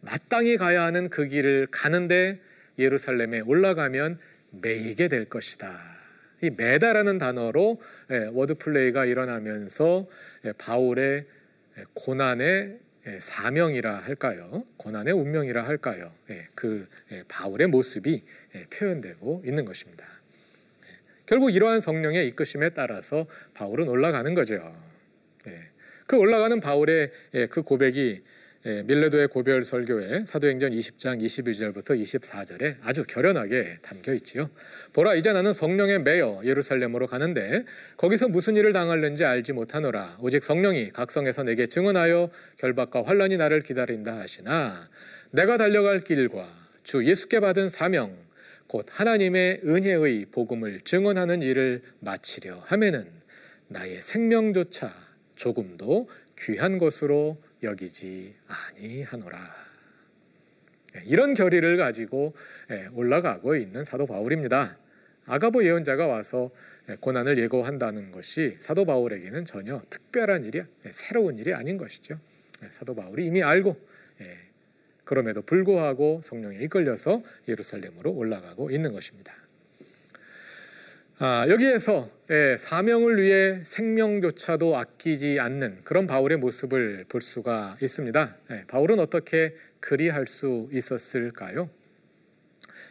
마땅히 0.00 0.56
가야 0.56 0.82
하는 0.82 1.08
그 1.08 1.26
길을 1.26 1.68
가는데 1.70 2.40
예루살렘에 2.78 3.40
올라가면 3.40 4.18
매이게 4.50 5.08
될 5.08 5.24
것이다. 5.26 5.94
이 6.42 6.50
매다라는 6.50 7.18
단어로 7.18 7.80
예, 8.10 8.28
word 8.32 8.56
play가 8.56 9.06
일어나면서 9.06 10.06
예, 10.44 10.52
바울의 10.52 11.04
예, 11.04 11.26
고난의 11.94 12.78
예, 13.06 13.20
사명이라 13.20 13.98
할까요? 13.98 14.64
고난의 14.78 15.12
운명이라 15.12 15.66
할까요? 15.66 16.12
예, 16.30 16.48
그 16.54 16.88
바울의 17.28 17.66
모습이 17.68 18.22
표현되고 18.70 19.42
있는 19.44 19.64
것입니다. 19.64 20.06
결국 21.26 21.54
이러한 21.54 21.80
성령의 21.80 22.28
이끄심에 22.28 22.70
따라서 22.70 23.26
바울은 23.54 23.88
올라가는 23.88 24.32
거죠. 24.34 24.74
그 26.06 26.16
올라가는 26.16 26.60
바울의 26.60 27.10
그 27.50 27.62
고백이 27.62 28.22
예, 28.66 28.82
밀레도의 28.82 29.28
고별 29.28 29.62
설교에 29.62 30.24
사도행전 30.24 30.72
20장 30.72 31.22
21절부터 31.22 32.00
24절에 32.00 32.76
아주 32.82 33.04
결연하게 33.06 33.76
담겨 33.82 34.14
있지요. 34.14 34.48
보라 34.94 35.16
이제 35.16 35.34
나는 35.34 35.52
성령에 35.52 35.98
매여 35.98 36.40
예루살렘으로 36.46 37.06
가는데 37.06 37.66
거기서 37.98 38.28
무슨 38.28 38.56
일을 38.56 38.72
당할는지 38.72 39.26
알지 39.26 39.52
못하노라. 39.52 40.16
오직 40.22 40.42
성령이 40.42 40.92
각 40.94 41.10
성에서 41.10 41.42
내게 41.42 41.66
증언하여 41.66 42.30
결박과 42.56 43.04
환란이 43.04 43.36
나를 43.36 43.60
기다린다 43.60 44.18
하시나 44.18 44.88
내가 45.30 45.58
달려갈 45.58 46.00
길과 46.00 46.48
주 46.84 47.04
예수께 47.04 47.40
받은 47.40 47.68
사명 47.68 48.16
곧 48.66 48.86
하나님의 48.88 49.60
은혜의 49.66 50.28
복음을 50.32 50.80
증언하는 50.80 51.42
일을 51.42 51.82
마치려 52.00 52.62
하면은 52.64 53.10
나의 53.68 54.00
생명조차 54.00 54.94
조금도 55.34 56.08
귀한 56.38 56.78
것으로 56.78 57.38
여기지 57.64 58.34
아니하노라. 58.46 59.38
예, 60.96 61.02
이런 61.06 61.34
결의를 61.34 61.76
가지고 61.76 62.34
예, 62.70 62.86
올라가고 62.92 63.56
있는 63.56 63.84
사도 63.84 64.06
바울입니다. 64.06 64.78
아가보 65.26 65.64
예언자가 65.64 66.06
와서 66.06 66.50
예, 66.88 66.96
고난을 66.96 67.38
예고한다는 67.38 68.12
것이 68.12 68.56
사도 68.60 68.84
바울에게는 68.84 69.44
전혀 69.44 69.80
특별한 69.90 70.44
일이 70.44 70.62
새로운 70.90 71.38
일이 71.38 71.54
아닌 71.54 71.78
것이죠. 71.78 72.18
사도 72.70 72.94
바울이 72.94 73.26
이미 73.26 73.42
알고 73.42 73.76
그럼에도 75.04 75.42
불구하고 75.42 76.20
성령에 76.22 76.58
이끌려서 76.60 77.22
예루살렘으로 77.46 78.10
올라가고 78.12 78.70
있는 78.70 78.92
것입니다. 78.92 79.34
아, 81.18 81.46
여기에서 81.48 82.10
예, 82.30 82.56
사명을 82.58 83.22
위해 83.22 83.62
생명조차도 83.64 84.76
아끼지 84.76 85.38
않는 85.38 85.82
그런 85.84 86.08
바울의 86.08 86.38
모습을 86.38 87.04
볼 87.08 87.20
수가 87.20 87.76
있습니다. 87.80 88.36
예, 88.50 88.64
바울은 88.66 88.98
어떻게 88.98 89.54
그리할 89.78 90.26
수 90.26 90.68
있었을까요? 90.72 91.70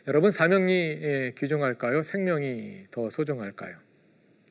여러분 0.07 0.31
사명이 0.31 0.71
예, 0.71 1.33
귀중할까요? 1.37 2.01
생명이 2.01 2.85
더 2.91 3.09
소중할까요? 3.09 3.75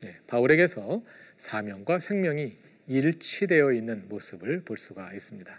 예, 0.05 0.17
바울에게서 0.27 1.01
사명과 1.37 1.97
생명이 1.97 2.55
일치되어 2.87 3.71
있는 3.71 4.07
모습을 4.07 4.61
볼 4.61 4.77
수가 4.77 5.13
있습니다. 5.13 5.51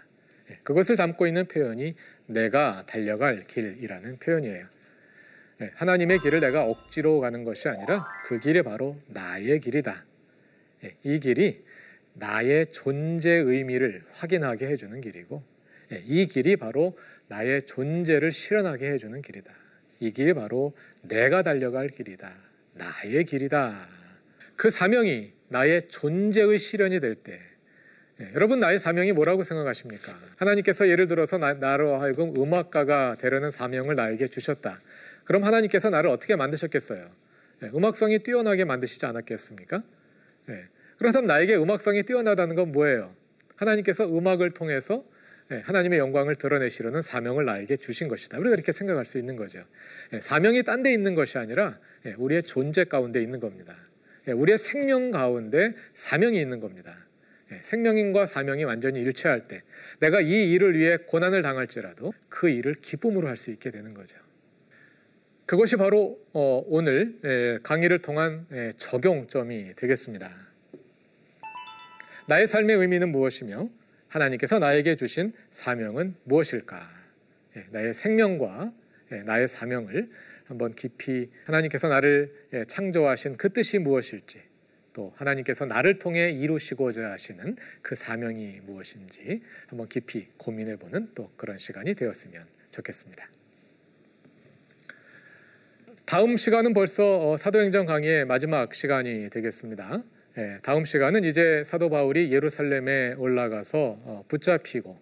예, 0.51 0.59
그것을 0.63 0.95
담고 0.95 1.27
있는 1.27 1.49
표현이 1.49 1.95
내가 2.27 2.85
달려갈 2.85 3.41
길이라는 3.41 4.19
표현이에요. 4.19 4.67
예, 5.61 5.71
하나님의 5.75 6.19
길을 6.19 6.41
내가 6.41 6.65
억지로 6.65 7.19
가는 7.19 7.43
것이 7.43 7.69
아니라 7.69 8.05
그 8.25 8.39
길이 8.39 8.61
바로 8.61 8.97
나의 9.07 9.59
길이다. 9.61 10.03
예, 10.83 10.95
이 11.03 11.19
길이 11.19 11.63
나의 12.13 12.67
존재 12.67 13.31
의미를 13.31 14.03
확인하게 14.11 14.67
해주는 14.67 14.99
길이고 15.01 15.43
예, 15.93 16.03
이 16.05 16.27
길이 16.27 16.55
바로 16.55 16.97
나의 17.27 17.63
존재를 17.63 18.31
실현하게 18.31 18.91
해주는 18.91 19.21
길이다. 19.21 19.53
이 19.99 20.11
길이 20.11 20.33
바로 20.33 20.73
내가 21.01 21.41
달려갈 21.41 21.87
길이다. 21.87 22.33
나의 22.73 23.23
길이다. 23.23 23.87
그 24.55 24.69
사명이 24.69 25.31
나의 25.47 25.87
존재의 25.87 26.59
실현이 26.59 26.99
될 26.99 27.15
때, 27.15 27.39
예, 28.19 28.31
여러분 28.33 28.59
나의 28.59 28.79
사명이 28.79 29.13
뭐라고 29.13 29.43
생각하십니까? 29.43 30.17
하나님께서 30.37 30.89
예를 30.89 31.07
들어서 31.07 31.37
나, 31.37 31.53
나로 31.53 31.97
하여금 31.97 32.35
음악가가 32.35 33.15
되려는 33.19 33.51
사명을 33.51 33.95
나에게 33.95 34.27
주셨다. 34.27 34.81
그럼 35.25 35.43
하나님께서 35.43 35.89
나를 35.89 36.09
어떻게 36.09 36.35
만드셨겠어요? 36.35 37.09
예, 37.63 37.67
음악성이 37.75 38.19
뛰어나게 38.19 38.65
만드시지 38.65 39.05
않았겠습니까? 39.05 39.83
예, 40.49 40.67
그렇다면 40.97 41.27
나에게 41.27 41.55
음악성이 41.57 42.03
뛰어나다는 42.03 42.55
건 42.55 42.71
뭐예요? 42.71 43.15
하나님께서 43.55 44.05
음악을 44.05 44.51
통해서 44.51 45.03
예, 45.51 45.57
하나님의 45.57 45.99
영광을 45.99 46.35
드러내시려는 46.35 47.01
사명을 47.01 47.45
나에게 47.45 47.77
주신 47.77 48.07
것이다. 48.07 48.37
우리가 48.39 48.55
이렇게 48.55 48.71
생각할 48.71 49.05
수 49.05 49.17
있는 49.19 49.35
거죠. 49.35 49.63
예, 50.13 50.19
사명이 50.19 50.63
딴 50.63 50.83
데 50.83 50.91
있는 50.93 51.15
것이 51.15 51.37
아니라 51.37 51.79
예, 52.05 52.13
우리의 52.17 52.43
존재 52.43 52.83
가운데 52.85 53.21
있는 53.21 53.39
겁니다. 53.39 53.75
우리의 54.27 54.57
생명 54.57 55.11
가운데 55.11 55.75
사명이 55.93 56.39
있는 56.41 56.59
겁니다. 56.59 56.97
생명인과 57.61 58.25
사명이 58.25 58.63
완전히 58.63 58.99
일치할 59.01 59.47
때 59.47 59.61
내가 59.99 60.19
이 60.19 60.51
일을 60.51 60.75
위해 60.75 60.97
고난을 60.97 61.43
당할지라도 61.43 62.11
그 62.27 62.49
일을 62.49 62.73
기쁨으로 62.73 63.27
할 63.27 63.37
수 63.37 63.51
있게 63.51 63.69
되는 63.69 63.93
거죠. 63.93 64.17
그것이 65.45 65.75
바로 65.75 66.19
어, 66.33 66.63
오늘 66.67 67.59
강의를 67.63 67.99
통한 67.99 68.47
적용점이 68.77 69.75
되겠습니다. 69.75 70.31
나의 72.27 72.47
삶의 72.47 72.77
의미는 72.77 73.11
무엇이며 73.11 73.69
하나님께서 74.07 74.57
나에게 74.59 74.95
주신 74.95 75.33
사명은 75.51 76.15
무엇일까? 76.23 76.89
예, 77.57 77.65
나의 77.71 77.93
생명과 77.93 78.73
예, 79.11 79.21
나의 79.21 79.47
사명을 79.47 80.09
한번 80.45 80.71
깊이 80.71 81.29
하나님께서 81.45 81.87
나를 81.87 82.33
예, 82.53 82.65
창조하신 82.65 83.37
그 83.37 83.51
뜻이 83.53 83.77
무엇일지 83.77 84.41
또 84.93 85.13
하나님께서 85.17 85.65
나를 85.65 85.99
통해 85.99 86.31
이루시고자 86.31 87.11
하시는 87.11 87.55
그 87.81 87.95
사명이 87.95 88.61
무엇인지 88.61 89.41
한번 89.67 89.87
깊이 89.87 90.27
고민해 90.37 90.77
보는 90.77 91.09
또 91.13 91.31
그런 91.35 91.57
시간이 91.57 91.93
되었으면 91.93 92.45
좋겠습니다. 92.71 93.34
다음 96.05 96.37
시간은 96.37 96.73
벌써 96.73 97.31
어, 97.31 97.35
사도행전 97.35 97.87
강의의 97.87 98.25
마지막 98.25 98.75
시간이 98.75 99.31
되겠습니다. 99.31 100.03
예, 100.37 100.59
다음 100.61 100.85
시간은 100.85 101.23
이제 101.23 101.63
사도 101.65 101.89
바울이 101.89 102.31
예루살렘에 102.31 103.15
올라가서 103.17 103.77
어, 104.03 104.23
붙잡히고 104.27 104.95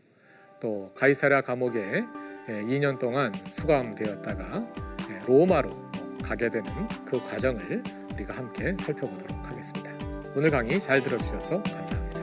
또 0.62 0.94
가이사랴 0.96 1.42
감옥에 1.42 2.06
2년 2.48 2.96
예, 2.96 3.00
동안 3.00 3.34
수감되었다가 3.50 4.74
예, 5.10 5.22
로마로 5.28 5.76
가게 6.24 6.50
되는 6.50 6.72
그 7.06 7.20
과정을 7.20 7.84
우리가 8.14 8.38
함께 8.38 8.74
살펴보도록 8.80 9.38
하겠습니다. 9.46 9.92
오늘 10.38 10.50
강의 10.52 10.80
잘 10.80 11.02
들어주셔서 11.02 11.64
감사합니다. 11.64 12.23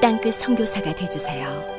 땅끝 0.00 0.34
성교사가 0.34 0.94
되주세요 0.94 1.75